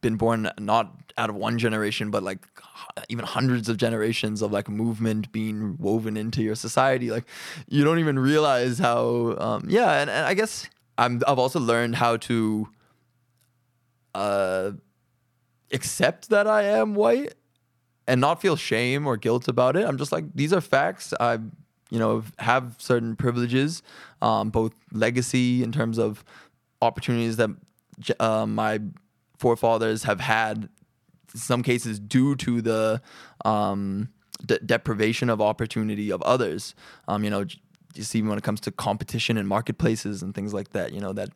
been 0.00 0.16
born 0.16 0.50
not 0.58 1.12
out 1.16 1.30
of 1.30 1.36
one 1.36 1.58
generation, 1.58 2.10
but 2.10 2.24
like 2.24 2.44
even 3.08 3.24
hundreds 3.24 3.68
of 3.68 3.76
generations 3.76 4.42
of 4.42 4.50
like 4.50 4.68
movement 4.68 5.30
being 5.30 5.76
woven 5.78 6.16
into 6.16 6.42
your 6.42 6.54
society. 6.56 7.10
Like 7.10 7.24
you 7.68 7.84
don't 7.84 7.98
even 8.00 8.18
realize 8.18 8.78
how, 8.78 9.36
um, 9.38 9.66
yeah. 9.68 10.00
And, 10.00 10.10
and 10.10 10.26
I 10.26 10.34
guess 10.34 10.68
I'm, 10.96 11.22
I've 11.26 11.38
also 11.38 11.60
learned 11.60 11.96
how 11.96 12.16
to 12.16 12.68
uh, 14.14 14.72
accept 15.72 16.30
that 16.30 16.46
I 16.46 16.62
am 16.62 16.94
white 16.94 17.34
and 18.08 18.22
not 18.22 18.40
feel 18.40 18.56
shame 18.56 19.06
or 19.06 19.16
guilt 19.16 19.46
about 19.46 19.76
it. 19.76 19.86
I'm 19.86 19.98
just 19.98 20.10
like, 20.10 20.24
these 20.34 20.52
are 20.52 20.62
facts. 20.62 21.12
I, 21.20 21.34
you 21.90 21.98
know, 21.98 22.24
have 22.38 22.74
certain 22.78 23.14
privileges, 23.14 23.82
um, 24.22 24.48
both 24.50 24.72
legacy 24.92 25.62
in 25.62 25.70
terms 25.70 25.98
of 25.98 26.24
opportunities 26.80 27.36
that 27.36 27.50
uh, 28.18 28.46
my 28.46 28.80
forefathers 29.36 30.04
have 30.04 30.20
had, 30.20 30.70
in 31.34 31.40
some 31.40 31.62
cases 31.62 32.00
due 32.00 32.34
to 32.36 32.62
the 32.62 33.02
um, 33.44 34.08
de- 34.44 34.58
deprivation 34.60 35.28
of 35.28 35.42
opportunity 35.42 36.10
of 36.10 36.22
others. 36.22 36.74
Um, 37.08 37.24
you 37.24 37.30
know, 37.30 37.44
just 37.92 38.16
even 38.16 38.30
when 38.30 38.38
it 38.38 38.44
comes 38.44 38.60
to 38.60 38.70
competition 38.70 39.36
in 39.36 39.46
marketplaces 39.46 40.22
and 40.22 40.34
things 40.34 40.54
like 40.54 40.70
that, 40.70 40.92
you 40.94 41.00
know, 41.00 41.12
that 41.12 41.28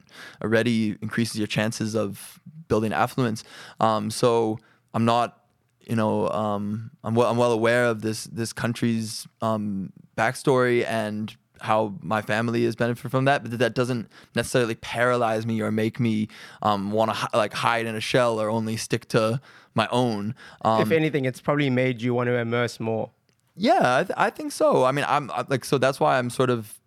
already 0.42 0.96
increases 1.02 1.36
your 1.36 1.46
chances 1.46 1.94
of 1.94 2.40
building 2.68 2.94
affluence. 2.94 3.44
Um, 3.78 4.10
so 4.10 4.58
I'm 4.94 5.04
not 5.04 5.41
you 5.84 5.96
know, 5.96 6.28
um, 6.28 6.90
I'm 7.04 7.14
well, 7.14 7.30
I'm 7.30 7.36
well 7.36 7.52
aware 7.52 7.86
of 7.86 8.02
this 8.02 8.24
this 8.24 8.52
country's 8.52 9.26
um, 9.40 9.92
backstory 10.16 10.84
and 10.86 11.34
how 11.60 11.94
my 12.00 12.20
family 12.22 12.64
has 12.64 12.74
benefited 12.74 13.10
from 13.10 13.24
that, 13.26 13.42
but 13.44 13.56
that 13.58 13.74
doesn't 13.74 14.08
necessarily 14.34 14.74
paralyze 14.74 15.46
me 15.46 15.60
or 15.60 15.70
make 15.70 16.00
me 16.00 16.26
um, 16.62 16.90
want 16.90 17.08
to 17.10 17.14
hi- 17.14 17.28
like 17.34 17.52
hide 17.52 17.86
in 17.86 17.94
a 17.94 18.00
shell 18.00 18.40
or 18.40 18.50
only 18.50 18.76
stick 18.76 19.06
to 19.08 19.40
my 19.74 19.86
own. 19.92 20.34
Um, 20.62 20.82
if 20.82 20.90
anything, 20.90 21.24
it's 21.24 21.40
probably 21.40 21.70
made 21.70 22.02
you 22.02 22.14
want 22.14 22.26
to 22.28 22.34
immerse 22.36 22.80
more. 22.80 23.10
yeah, 23.56 23.98
I, 23.98 24.04
th- 24.04 24.14
I 24.16 24.30
think 24.30 24.50
so. 24.52 24.84
I 24.84 24.92
mean, 24.92 25.04
I'm 25.08 25.30
I- 25.30 25.44
like 25.48 25.64
so 25.64 25.78
that's 25.78 26.00
why 26.00 26.18
I'm 26.18 26.30
sort 26.30 26.50
of 26.50 26.80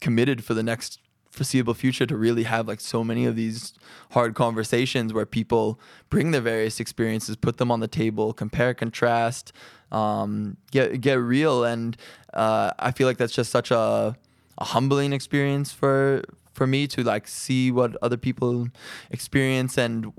committed 0.00 0.44
for 0.44 0.54
the 0.54 0.62
next 0.62 1.00
foreseeable 1.34 1.74
future 1.74 2.06
to 2.06 2.16
really 2.16 2.44
have 2.44 2.68
like 2.68 2.80
so 2.80 3.02
many 3.02 3.26
of 3.26 3.34
these 3.34 3.74
hard 4.12 4.34
conversations 4.34 5.12
where 5.12 5.26
people 5.26 5.80
bring 6.08 6.30
their 6.30 6.40
various 6.40 6.78
experiences, 6.80 7.36
put 7.36 7.58
them 7.58 7.70
on 7.70 7.80
the 7.80 7.88
table, 7.88 8.32
compare, 8.32 8.72
contrast, 8.72 9.52
um, 9.90 10.56
get 10.70 11.00
get 11.00 11.14
real, 11.14 11.64
and 11.64 11.96
uh, 12.32 12.70
I 12.78 12.92
feel 12.92 13.06
like 13.06 13.18
that's 13.18 13.34
just 13.34 13.50
such 13.50 13.70
a, 13.70 14.16
a 14.58 14.64
humbling 14.64 15.12
experience 15.12 15.72
for 15.72 16.22
for 16.52 16.66
me 16.66 16.86
to 16.86 17.02
like 17.02 17.26
see 17.26 17.72
what 17.72 17.96
other 18.00 18.16
people 18.16 18.68
experience 19.10 19.76
and 19.76 20.12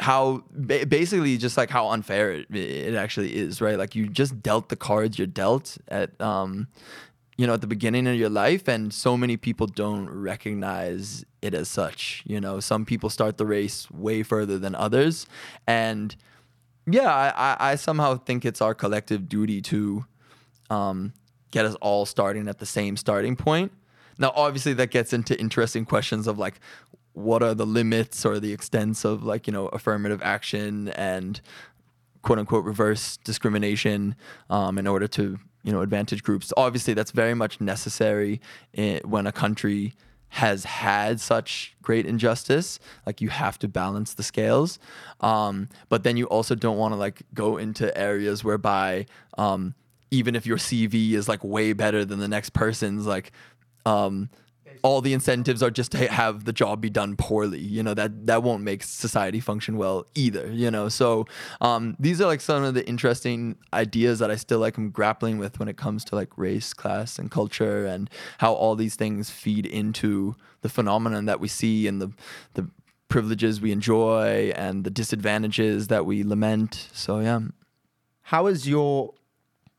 how 0.00 0.44
ba- 0.50 0.84
basically 0.84 1.38
just 1.38 1.56
like 1.56 1.70
how 1.70 1.88
unfair 1.88 2.32
it, 2.32 2.54
it 2.54 2.94
actually 2.94 3.34
is 3.34 3.60
right? 3.60 3.78
Like 3.78 3.94
you 3.94 4.08
just 4.08 4.42
dealt 4.42 4.68
the 4.68 4.76
cards 4.76 5.18
you're 5.18 5.26
dealt 5.26 5.78
at 5.88 6.20
um 6.20 6.68
you 7.36 7.46
know 7.46 7.54
at 7.54 7.60
the 7.60 7.66
beginning 7.66 8.06
of 8.06 8.16
your 8.16 8.30
life 8.30 8.66
and 8.68 8.92
so 8.92 9.16
many 9.16 9.36
people 9.36 9.66
don't 9.66 10.08
recognize 10.08 11.24
it 11.42 11.54
as 11.54 11.68
such 11.68 12.22
you 12.26 12.40
know 12.40 12.60
some 12.60 12.84
people 12.84 13.10
start 13.10 13.36
the 13.36 13.46
race 13.46 13.90
way 13.90 14.22
further 14.22 14.58
than 14.58 14.74
others 14.74 15.26
and 15.66 16.16
yeah, 16.86 17.12
I, 17.36 17.72
I, 17.72 17.74
somehow 17.74 18.16
think 18.16 18.44
it's 18.44 18.60
our 18.60 18.74
collective 18.74 19.28
duty 19.28 19.60
to 19.62 20.06
um, 20.70 21.12
get 21.50 21.64
us 21.64 21.74
all 21.76 22.06
starting 22.06 22.48
at 22.48 22.58
the 22.58 22.66
same 22.66 22.96
starting 22.96 23.34
point. 23.34 23.72
Now, 24.18 24.32
obviously, 24.34 24.72
that 24.74 24.90
gets 24.90 25.12
into 25.12 25.38
interesting 25.38 25.84
questions 25.84 26.26
of 26.26 26.38
like, 26.38 26.60
what 27.12 27.42
are 27.42 27.54
the 27.54 27.66
limits 27.66 28.24
or 28.24 28.38
the 28.38 28.52
extents 28.52 29.04
of 29.04 29.22
like 29.24 29.46
you 29.46 29.52
know 29.52 29.68
affirmative 29.68 30.20
action 30.22 30.88
and 30.90 31.40
quote 32.20 32.38
unquote 32.38 32.64
reverse 32.64 33.16
discrimination 33.18 34.14
um, 34.50 34.76
in 34.76 34.86
order 34.86 35.08
to 35.08 35.38
you 35.66 35.72
know 35.72 35.82
advantage 35.82 36.22
groups. 36.22 36.52
Obviously, 36.56 36.94
that's 36.94 37.10
very 37.10 37.34
much 37.34 37.60
necessary 37.60 38.40
when 39.04 39.26
a 39.26 39.32
country 39.32 39.92
has 40.28 40.64
had 40.64 41.20
such 41.20 41.74
great 41.82 42.04
injustice 42.04 42.78
like 43.06 43.20
you 43.20 43.28
have 43.28 43.58
to 43.58 43.68
balance 43.68 44.12
the 44.14 44.22
scales 44.22 44.78
um, 45.20 45.68
but 45.88 46.02
then 46.02 46.16
you 46.16 46.26
also 46.26 46.54
don't 46.54 46.76
want 46.76 46.92
to 46.92 46.96
like 46.96 47.22
go 47.32 47.56
into 47.56 47.96
areas 47.96 48.42
whereby 48.42 49.06
um, 49.38 49.72
even 50.10 50.34
if 50.34 50.44
your 50.44 50.58
cv 50.58 51.12
is 51.12 51.28
like 51.28 51.42
way 51.44 51.72
better 51.72 52.04
than 52.04 52.18
the 52.18 52.28
next 52.28 52.52
person's 52.52 53.06
like 53.06 53.30
um, 53.86 54.28
all 54.82 55.00
the 55.00 55.12
incentives 55.12 55.62
are 55.62 55.70
just 55.70 55.92
to 55.92 56.08
have 56.08 56.44
the 56.44 56.52
job 56.52 56.80
be 56.80 56.90
done 56.90 57.16
poorly 57.16 57.60
you 57.60 57.82
know 57.82 57.94
that 57.94 58.26
that 58.26 58.42
won't 58.42 58.62
make 58.62 58.82
society 58.82 59.40
function 59.40 59.76
well 59.76 60.06
either 60.14 60.50
you 60.52 60.70
know? 60.70 60.88
So 60.88 61.26
um, 61.60 61.96
these 61.98 62.20
are 62.20 62.26
like 62.26 62.40
some 62.40 62.62
of 62.62 62.74
the 62.74 62.86
interesting 62.86 63.56
ideas 63.72 64.18
that 64.18 64.30
i 64.30 64.36
still 64.36 64.58
like 64.58 64.78
am 64.78 64.90
grappling 64.90 65.38
with 65.38 65.58
when 65.58 65.68
it 65.68 65.76
comes 65.76 66.04
to 66.06 66.14
like 66.14 66.36
race 66.36 66.72
class 66.72 67.18
and 67.18 67.30
culture 67.30 67.86
and 67.86 68.08
how 68.38 68.52
all 68.52 68.76
these 68.76 68.96
things 68.96 69.30
feed 69.30 69.66
into 69.66 70.34
the 70.62 70.68
phenomenon 70.68 71.26
that 71.26 71.40
we 71.40 71.48
see 71.48 71.86
and 71.86 72.00
the 72.00 72.10
the 72.54 72.68
privileges 73.08 73.60
we 73.60 73.72
enjoy 73.72 74.52
and 74.56 74.84
the 74.84 74.90
disadvantages 74.90 75.88
that 75.88 76.06
we 76.06 76.22
lament. 76.22 76.88
So 76.92 77.20
yeah. 77.20 77.40
How 78.22 78.46
has 78.46 78.68
your 78.68 79.14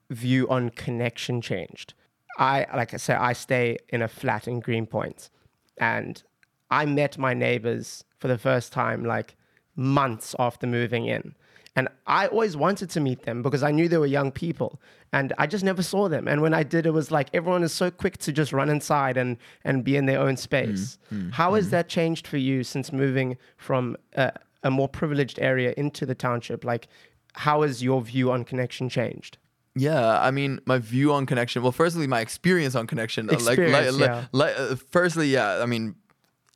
view 0.09 0.47
on 0.49 0.69
connection 0.69 1.41
changed? 1.41 1.93
I, 2.37 2.67
like 2.75 2.93
I 2.93 2.97
said, 2.97 3.17
I 3.17 3.33
stay 3.33 3.77
in 3.89 4.01
a 4.01 4.07
flat 4.07 4.47
in 4.47 4.59
Greenpoint, 4.59 5.29
and 5.77 6.21
I 6.69 6.85
met 6.85 7.17
my 7.17 7.33
neighbors 7.33 8.03
for 8.17 8.27
the 8.27 8.37
first 8.37 8.71
time 8.73 9.03
like 9.03 9.35
months 9.75 10.35
after 10.39 10.67
moving 10.67 11.05
in. 11.05 11.35
And 11.75 11.87
I 12.07 12.25
always 12.27 12.57
wanted 12.57 12.89
to 12.89 12.99
meet 12.99 13.23
them 13.23 13.43
because 13.43 13.61
I 13.61 13.69
knew 13.69 13.87
they 13.87 13.99
were 13.99 14.07
young 14.07 14.31
people 14.31 14.81
and 15.13 15.31
I 15.37 15.45
just 15.45 15.63
never 15.63 15.83
saw 15.83 16.09
them. 16.09 16.27
And 16.27 16.41
when 16.41 16.55
I 16.55 16.63
did, 16.63 16.87
it 16.87 16.91
was 16.91 17.11
like 17.11 17.29
everyone 17.33 17.61
is 17.61 17.71
so 17.71 17.91
quick 17.91 18.17
to 18.19 18.31
just 18.31 18.51
run 18.51 18.67
inside 18.67 19.15
and, 19.15 19.37
and 19.63 19.83
be 19.83 19.95
in 19.95 20.07
their 20.07 20.19
own 20.19 20.37
space. 20.37 20.97
Mm, 21.13 21.17
mm, 21.17 21.27
mm. 21.27 21.33
How 21.33 21.53
has 21.53 21.69
that 21.69 21.87
changed 21.87 22.25
for 22.25 22.37
you 22.37 22.63
since 22.63 22.91
moving 22.91 23.37
from 23.57 23.95
a, 24.15 24.33
a 24.63 24.71
more 24.71 24.89
privileged 24.89 25.37
area 25.37 25.75
into 25.77 26.07
the 26.07 26.15
township? 26.15 26.65
Like, 26.65 26.87
how 27.33 27.61
has 27.61 27.83
your 27.83 28.01
view 28.01 28.31
on 28.31 28.43
connection 28.43 28.89
changed? 28.89 29.37
Yeah, 29.77 30.19
I 30.19 30.31
mean, 30.31 30.59
my 30.65 30.79
view 30.79 31.13
on 31.13 31.25
connection. 31.25 31.61
Well, 31.61 31.71
firstly, 31.71 32.07
my 32.07 32.21
experience 32.21 32.75
on 32.75 32.87
connection. 32.87 33.29
uh, 33.29 33.33
Experience, 33.33 33.97
like, 33.97 34.09
like, 34.09 34.09
yeah. 34.09 34.25
like, 34.31 34.59
uh, 34.59 34.75
firstly, 34.91 35.27
yeah. 35.27 35.61
I 35.61 35.65
mean, 35.65 35.95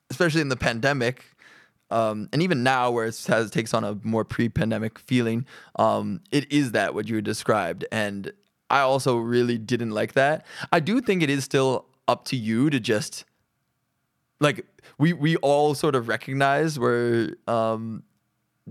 especially 0.10 0.42
in 0.42 0.50
the 0.50 0.58
pandemic, 0.58 1.26
um, 1.90 2.30
and 2.32 2.42
even 2.42 2.64
now, 2.64 2.92
where 2.92 3.06
it 3.06 3.26
has 3.28 3.52
takes 3.52 3.74
on 3.74 3.84
a 3.84 3.98
more 4.04 4.24
pre-pandemic 4.24 4.98
feeling, 4.98 5.46
um, 5.78 6.22
it 6.32 6.52
is 6.52 6.72
that 6.72 6.94
what 6.94 7.08
you 7.08 7.22
described, 7.22 7.86
and 7.92 8.32
I 8.70 8.80
also 8.80 9.18
really 9.18 9.58
didn't 9.58 9.92
like 9.92 10.14
that. 10.14 10.46
I 10.72 10.80
do 10.80 11.02
think 11.02 11.22
it 11.22 11.30
is 11.30 11.44
still 11.44 11.86
up 12.08 12.26
to 12.26 12.36
you 12.36 12.70
to 12.70 12.80
just 12.80 13.26
like 14.40 14.66
we 14.98 15.14
we 15.14 15.36
all 15.38 15.76
sort 15.76 15.96
of 15.96 16.08
recognize 16.08 16.80
where 16.80 17.30
um 17.48 18.04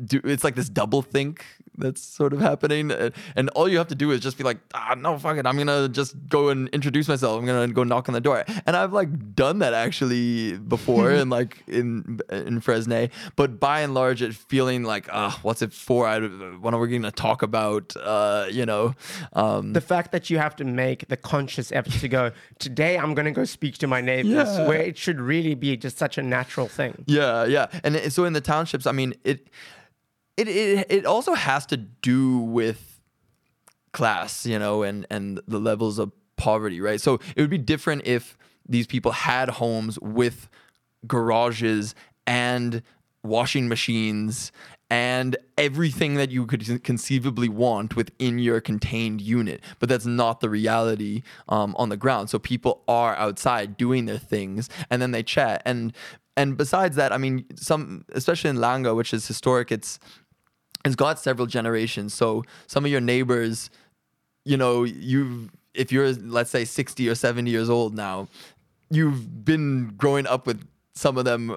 do 0.05 0.21
it's 0.25 0.45
like 0.45 0.57
this 0.57 0.69
double 0.69 1.03
think 1.03 1.45
that's 1.81 2.01
sort 2.03 2.33
of 2.33 2.41
happening 2.41 2.91
uh, 2.93 3.11
and 3.37 3.49
all 3.51 3.69
you 3.69 3.79
have 3.79 3.89
to 3.89 3.95
do 3.95 4.11
is 4.11 4.21
just 4.21 4.39
be 4.39 4.45
like 4.45 4.59
ah 4.75 4.95
no 4.97 5.19
fuck 5.19 5.37
it. 5.37 5.47
I'm 5.47 5.57
gonna 5.57 5.89
just 5.89 6.15
go 6.29 6.49
and 6.51 6.69
introduce 6.71 7.09
myself. 7.09 7.39
I'm 7.39 7.47
gonna 7.47 7.69
go 7.73 7.85
knock 7.85 8.09
on 8.09 8.15
the 8.15 8.21
door. 8.21 8.45
And 8.67 8.77
i've 8.77 8.93
like 8.93 9.35
done 9.35 9.59
that 9.61 9.75
actually 9.75 10.57
before 10.59 11.11
and 11.21 11.31
like 11.31 11.63
in 11.67 12.21
in 12.31 12.61
Fresnaye. 12.61 13.11
But 13.37 13.59
by 13.61 13.81
and 13.81 13.95
large 13.95 14.23
it 14.23 14.35
feeling 14.35 14.85
like 14.85 15.09
ah 15.13 15.39
what's 15.43 15.63
it 15.63 15.73
for? 15.73 16.07
I, 16.07 16.21
what 16.21 16.75
are 16.75 16.81
we 16.81 16.89
gonna 16.89 17.11
talk 17.11 17.43
about? 17.43 17.95
Uh 17.97 18.47
you 18.51 18.67
know 18.67 18.95
um 19.33 19.73
the 19.73 19.81
fact 19.81 20.13
that 20.13 20.31
you 20.31 20.39
have 20.39 20.55
to 20.57 20.65
make 20.65 21.09
the 21.09 21.17
conscious 21.17 21.73
effort 21.73 21.93
to 22.01 22.09
go 22.09 22.31
today 22.59 22.99
i'm 22.99 23.15
going 23.15 23.27
to 23.27 23.31
go 23.33 23.45
speak 23.45 23.79
to 23.79 23.87
my 23.87 24.01
neighbors 24.01 24.33
Yeah. 24.57 24.69
where 24.69 24.81
it 24.91 24.97
should 24.99 25.21
really 25.21 25.55
be 25.55 25.77
just 25.77 25.97
such 25.99 26.19
a 26.19 26.23
natural 26.23 26.69
thing. 26.69 27.05
Yeah, 27.07 27.45
yeah. 27.45 27.67
And 27.85 28.13
so 28.13 28.25
in 28.25 28.33
the 28.33 28.41
townships, 28.41 28.87
I 28.87 28.93
mean, 28.93 29.15
it 29.25 29.49
it 30.37 30.49
it, 30.49 30.87
it 30.91 31.07
also 31.07 31.35
has 31.35 31.67
to 31.67 31.77
do 31.77 32.39
with 32.39 33.01
class, 33.93 34.47
you 34.47 34.59
know, 34.59 34.83
and 34.83 35.07
and 35.11 35.41
the 35.47 35.59
levels 35.59 35.99
of 35.99 36.13
poverty, 36.37 36.81
right? 36.81 37.01
So 37.01 37.21
it 37.37 37.41
would 37.41 37.51
be 37.51 37.59
different 37.59 38.07
if 38.07 38.37
these 38.69 38.87
people 38.87 39.13
had 39.13 39.49
homes 39.49 39.99
with 40.01 40.49
garages 41.07 41.95
and 42.27 42.83
washing 43.23 43.69
machines 43.69 44.53
and 44.91 45.37
everything 45.57 46.17
that 46.17 46.33
you 46.33 46.45
could 46.47 46.83
conceivably 46.83 47.49
want 47.49 47.95
within 47.95 48.41
your 48.41 48.61
contained 48.61 49.21
unit. 49.21 49.63
But 49.79 49.89
that's 49.89 50.05
not 50.05 50.41
the 50.41 50.51
reality 50.51 51.23
um, 51.49 51.77
on 51.79 51.91
the 51.91 51.97
ground. 51.97 52.29
So 52.29 52.41
people 52.41 52.83
are 52.89 53.15
outside 53.17 53.77
doing 53.77 54.07
their 54.07 54.19
things 54.19 54.69
and 54.91 55.01
then 55.01 55.13
they 55.13 55.23
chat. 55.23 55.63
And 55.65 55.95
and 56.37 56.57
besides 56.57 56.97
that, 56.97 57.13
I 57.13 57.19
mean, 57.19 57.45
some 57.55 58.05
especially 58.13 58.51
in 58.51 58.57
Langa, 58.57 58.97
which 58.97 59.15
is 59.15 59.27
historic, 59.29 59.71
it's 59.71 60.01
it's 60.85 60.97
got 60.97 61.21
several 61.21 61.47
generations. 61.47 62.13
So 62.13 62.45
some 62.67 62.85
of 62.85 62.91
your 62.91 63.01
neighbors, 63.01 63.71
you 64.45 64.57
know, 64.57 64.83
you 64.85 65.51
if 65.73 65.93
you're 65.93 66.13
let's 66.13 66.51
say 66.51 66.65
60 66.65 67.09
or 67.09 67.15
70 67.15 67.49
years 67.49 67.71
old 67.71 67.95
now, 67.95 68.29
you've 68.91 69.45
been 69.45 69.95
growing 69.97 70.27
up 70.27 70.47
with 70.47 70.67
some 71.01 71.17
of 71.17 71.25
them 71.25 71.51
uh, 71.51 71.57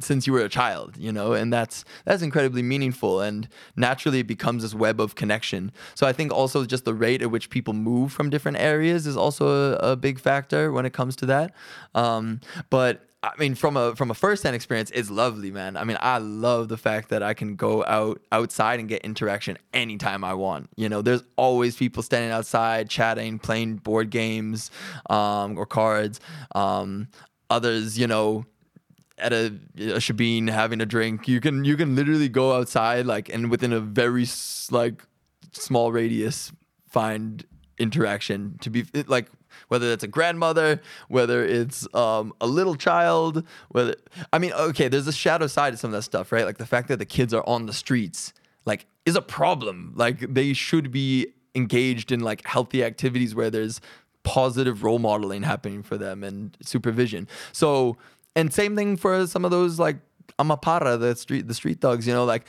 since 0.00 0.26
you 0.26 0.32
were 0.32 0.40
a 0.40 0.48
child, 0.48 0.96
you 0.96 1.12
know, 1.12 1.34
and 1.34 1.52
that's 1.52 1.84
that's 2.06 2.22
incredibly 2.22 2.62
meaningful 2.62 3.20
and 3.20 3.46
naturally 3.76 4.20
it 4.20 4.26
becomes 4.26 4.62
this 4.62 4.74
web 4.74 5.00
of 5.00 5.14
connection. 5.14 5.70
So 5.94 6.06
I 6.06 6.14
think 6.14 6.32
also 6.32 6.64
just 6.64 6.86
the 6.86 6.94
rate 6.94 7.20
at 7.20 7.30
which 7.30 7.50
people 7.50 7.74
move 7.74 8.10
from 8.10 8.30
different 8.30 8.56
areas 8.56 9.06
is 9.06 9.18
also 9.18 9.74
a, 9.74 9.92
a 9.92 9.96
big 9.96 10.18
factor 10.18 10.72
when 10.72 10.86
it 10.86 10.94
comes 10.94 11.14
to 11.16 11.26
that. 11.26 11.54
Um, 11.94 12.40
but 12.70 13.06
I 13.22 13.32
mean, 13.38 13.54
from 13.54 13.76
a 13.76 13.94
from 13.96 14.10
a 14.10 14.14
first 14.14 14.44
hand 14.44 14.56
experience, 14.56 14.90
it's 14.94 15.10
lovely, 15.10 15.50
man. 15.50 15.76
I 15.76 15.84
mean, 15.84 15.98
I 16.00 16.16
love 16.16 16.68
the 16.68 16.78
fact 16.78 17.10
that 17.10 17.22
I 17.22 17.34
can 17.34 17.54
go 17.56 17.84
out 17.84 18.22
outside 18.32 18.80
and 18.80 18.88
get 18.88 19.02
interaction 19.02 19.58
anytime 19.74 20.24
I 20.24 20.32
want. 20.32 20.70
You 20.76 20.88
know, 20.88 21.02
there's 21.02 21.22
always 21.36 21.76
people 21.76 22.02
standing 22.02 22.30
outside, 22.30 22.88
chatting, 22.88 23.38
playing 23.38 23.76
board 23.76 24.08
games, 24.08 24.70
um, 25.10 25.58
or 25.58 25.66
cards. 25.66 26.18
Um, 26.54 27.08
others, 27.50 27.98
you 27.98 28.06
know, 28.06 28.46
at 29.20 29.32
a, 29.32 29.46
a 29.76 29.98
shebeen 29.98 30.48
having 30.48 30.80
a 30.80 30.86
drink. 30.86 31.28
You 31.28 31.40
can 31.40 31.64
you 31.64 31.76
can 31.76 31.94
literally 31.94 32.28
go 32.28 32.54
outside 32.54 33.06
like 33.06 33.28
and 33.28 33.50
within 33.50 33.72
a 33.72 33.80
very 33.80 34.26
like 34.70 35.02
small 35.52 35.92
radius 35.92 36.52
find 36.88 37.44
interaction 37.78 38.58
to 38.60 38.70
be 38.70 38.84
it, 38.92 39.08
like 39.08 39.28
whether 39.68 39.88
that's 39.88 40.04
a 40.04 40.08
grandmother, 40.08 40.80
whether 41.08 41.44
it's 41.44 41.86
um, 41.94 42.32
a 42.40 42.46
little 42.46 42.74
child, 42.74 43.46
whether 43.68 43.94
I 44.32 44.38
mean 44.38 44.52
okay, 44.52 44.88
there's 44.88 45.06
a 45.06 45.12
shadow 45.12 45.46
side 45.46 45.72
to 45.72 45.76
some 45.76 45.88
of 45.88 45.92
that 45.92 46.02
stuff, 46.02 46.32
right? 46.32 46.44
Like 46.44 46.58
the 46.58 46.66
fact 46.66 46.88
that 46.88 46.98
the 46.98 47.06
kids 47.06 47.32
are 47.34 47.44
on 47.46 47.66
the 47.66 47.72
streets 47.72 48.32
like 48.64 48.86
is 49.06 49.16
a 49.16 49.22
problem. 49.22 49.92
Like 49.96 50.20
they 50.20 50.52
should 50.52 50.90
be 50.90 51.28
engaged 51.54 52.12
in 52.12 52.20
like 52.20 52.46
healthy 52.46 52.84
activities 52.84 53.34
where 53.34 53.50
there's 53.50 53.80
positive 54.22 54.84
role 54.84 54.98
modeling 54.98 55.42
happening 55.42 55.82
for 55.82 55.96
them 55.96 56.22
and 56.22 56.56
supervision. 56.62 57.26
So, 57.52 57.96
and 58.36 58.52
same 58.52 58.76
thing 58.76 58.96
for 58.96 59.26
some 59.26 59.44
of 59.44 59.50
those 59.50 59.78
like 59.78 59.98
Amapara, 60.38 60.98
the 60.98 61.14
street 61.16 61.48
the 61.48 61.54
street 61.54 61.80
thugs, 61.80 62.06
you 62.06 62.12
know, 62.12 62.24
like 62.24 62.44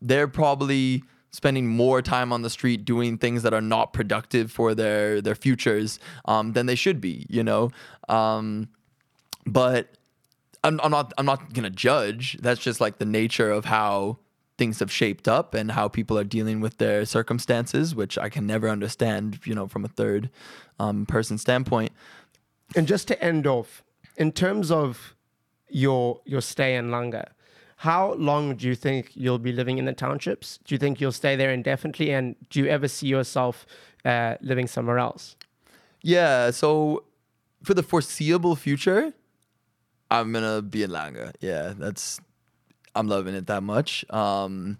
they're 0.00 0.28
probably 0.28 1.02
spending 1.30 1.66
more 1.66 2.02
time 2.02 2.32
on 2.32 2.42
the 2.42 2.50
street 2.50 2.84
doing 2.84 3.16
things 3.16 3.42
that 3.42 3.54
are 3.54 3.62
not 3.62 3.92
productive 3.92 4.52
for 4.52 4.74
their 4.74 5.20
their 5.20 5.34
futures 5.34 5.98
um, 6.26 6.52
than 6.52 6.66
they 6.66 6.74
should 6.74 7.00
be, 7.00 7.26
you 7.28 7.42
know. 7.42 7.70
Um, 8.08 8.68
but 9.46 9.96
I'm, 10.62 10.80
I'm 10.82 10.90
not 10.90 11.12
I'm 11.18 11.26
not 11.26 11.52
gonna 11.52 11.70
judge. 11.70 12.38
That's 12.40 12.60
just 12.60 12.80
like 12.80 12.98
the 12.98 13.06
nature 13.06 13.50
of 13.50 13.64
how 13.64 14.18
things 14.58 14.78
have 14.78 14.92
shaped 14.92 15.26
up 15.26 15.54
and 15.54 15.72
how 15.72 15.88
people 15.88 16.18
are 16.18 16.24
dealing 16.24 16.60
with 16.60 16.76
their 16.78 17.04
circumstances, 17.04 17.94
which 17.94 18.18
I 18.18 18.28
can 18.28 18.46
never 18.46 18.68
understand, 18.68 19.40
you 19.44 19.54
know, 19.54 19.66
from 19.66 19.84
a 19.84 19.88
third 19.88 20.30
um, 20.78 21.06
person 21.06 21.38
standpoint. 21.38 21.92
And 22.76 22.86
just 22.86 23.08
to 23.08 23.22
end 23.22 23.46
off, 23.46 23.82
in 24.16 24.30
terms 24.30 24.70
of 24.70 25.14
your 25.72 26.20
your 26.24 26.40
stay 26.40 26.76
in 26.76 26.90
Langa, 26.90 27.24
how 27.76 28.14
long 28.14 28.56
do 28.56 28.68
you 28.68 28.74
think 28.74 29.10
you'll 29.14 29.38
be 29.38 29.52
living 29.52 29.78
in 29.78 29.84
the 29.86 29.92
townships? 29.92 30.58
Do 30.64 30.74
you 30.74 30.78
think 30.78 31.00
you'll 31.00 31.12
stay 31.12 31.34
there 31.36 31.52
indefinitely? 31.52 32.12
And 32.12 32.36
do 32.50 32.60
you 32.60 32.66
ever 32.66 32.88
see 32.88 33.08
yourself 33.08 33.66
uh, 34.04 34.36
living 34.40 34.68
somewhere 34.68 34.98
else? 34.98 35.36
Yeah, 36.02 36.50
so 36.50 37.04
for 37.62 37.74
the 37.74 37.82
foreseeable 37.82 38.56
future, 38.56 39.12
I'm 40.10 40.32
gonna 40.32 40.62
be 40.62 40.82
in 40.82 40.90
Langa. 40.90 41.32
Yeah, 41.40 41.74
that's 41.76 42.20
I'm 42.94 43.08
loving 43.08 43.34
it 43.34 43.46
that 43.46 43.62
much. 43.62 44.04
Um, 44.10 44.78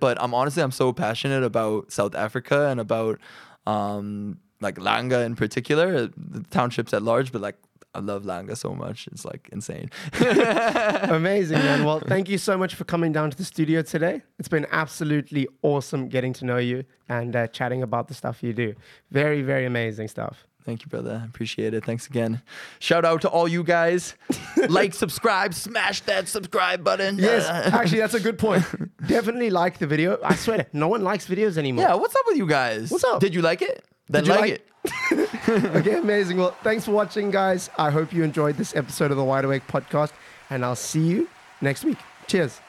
But 0.00 0.16
I'm 0.22 0.32
honestly 0.34 0.62
I'm 0.62 0.72
so 0.72 0.92
passionate 0.92 1.42
about 1.44 1.92
South 1.92 2.14
Africa 2.14 2.68
and 2.68 2.80
about 2.80 3.18
um, 3.66 4.38
like 4.60 4.76
Langa 4.76 5.24
in 5.24 5.36
particular, 5.36 6.06
the 6.06 6.44
townships 6.50 6.92
at 6.92 7.02
large. 7.02 7.32
But 7.32 7.40
like 7.40 7.56
I 7.94 7.98
love 7.98 8.22
Langa 8.22 8.56
so 8.56 8.70
much, 8.70 9.08
it's 9.08 9.24
like 9.24 9.48
insane. 9.50 9.90
Amazing, 10.20 11.58
man. 11.58 11.84
Well, 11.84 12.00
thank 12.06 12.28
you 12.28 12.38
so 12.38 12.56
much 12.56 12.74
for 12.74 12.84
coming 12.84 13.12
down 13.12 13.30
to 13.30 13.36
the 13.36 13.44
studio 13.44 13.82
today. 13.82 14.22
It's 14.38 14.48
been 14.48 14.66
absolutely 14.70 15.48
awesome 15.62 16.08
getting 16.08 16.32
to 16.34 16.44
know 16.44 16.58
you 16.58 16.84
and 17.08 17.34
uh, 17.34 17.48
chatting 17.48 17.82
about 17.82 18.08
the 18.08 18.14
stuff 18.14 18.42
you 18.42 18.52
do. 18.52 18.74
Very, 19.10 19.42
very 19.42 19.66
amazing 19.66 20.06
stuff. 20.08 20.46
Thank 20.64 20.82
you, 20.82 20.88
brother. 20.88 21.22
Appreciate 21.26 21.74
it. 21.74 21.84
Thanks 21.84 22.06
again. 22.06 22.42
Shout 22.78 23.04
out 23.04 23.22
to 23.22 23.28
all 23.28 23.48
you 23.48 23.64
guys. 23.64 24.14
like, 24.68 24.94
subscribe, 24.94 25.54
smash 25.54 26.02
that 26.02 26.28
subscribe 26.28 26.84
button. 26.84 27.18
Yes, 27.18 27.46
actually, 27.48 27.98
that's 27.98 28.14
a 28.14 28.20
good 28.20 28.38
point. 28.38 28.64
Definitely 29.06 29.50
like 29.50 29.78
the 29.78 29.86
video. 29.86 30.18
I 30.22 30.34
swear, 30.36 30.66
no 30.72 30.86
one 30.86 31.02
likes 31.02 31.26
videos 31.26 31.56
anymore. 31.56 31.86
Yeah, 31.86 31.94
what's 31.94 32.14
up 32.14 32.22
with 32.26 32.36
you 32.36 32.46
guys? 32.46 32.90
What's 32.90 33.04
up? 33.04 33.20
Did 33.20 33.34
you 33.34 33.42
like 33.42 33.62
it? 33.62 33.84
Then 34.10 34.24
like, 34.26 34.40
like- 34.40 34.50
it. 34.50 34.66
okay, 35.76 35.98
amazing. 35.98 36.36
Well, 36.38 36.56
thanks 36.62 36.84
for 36.84 36.92
watching, 36.92 37.30
guys. 37.30 37.70
I 37.78 37.90
hope 37.90 38.12
you 38.12 38.22
enjoyed 38.24 38.56
this 38.56 38.74
episode 38.74 39.10
of 39.10 39.16
the 39.16 39.24
Wide 39.24 39.44
Awake 39.44 39.66
podcast, 39.68 40.12
and 40.48 40.64
I'll 40.64 40.76
see 40.76 41.06
you 41.06 41.28
next 41.60 41.84
week. 41.84 41.98
Cheers. 42.26 42.60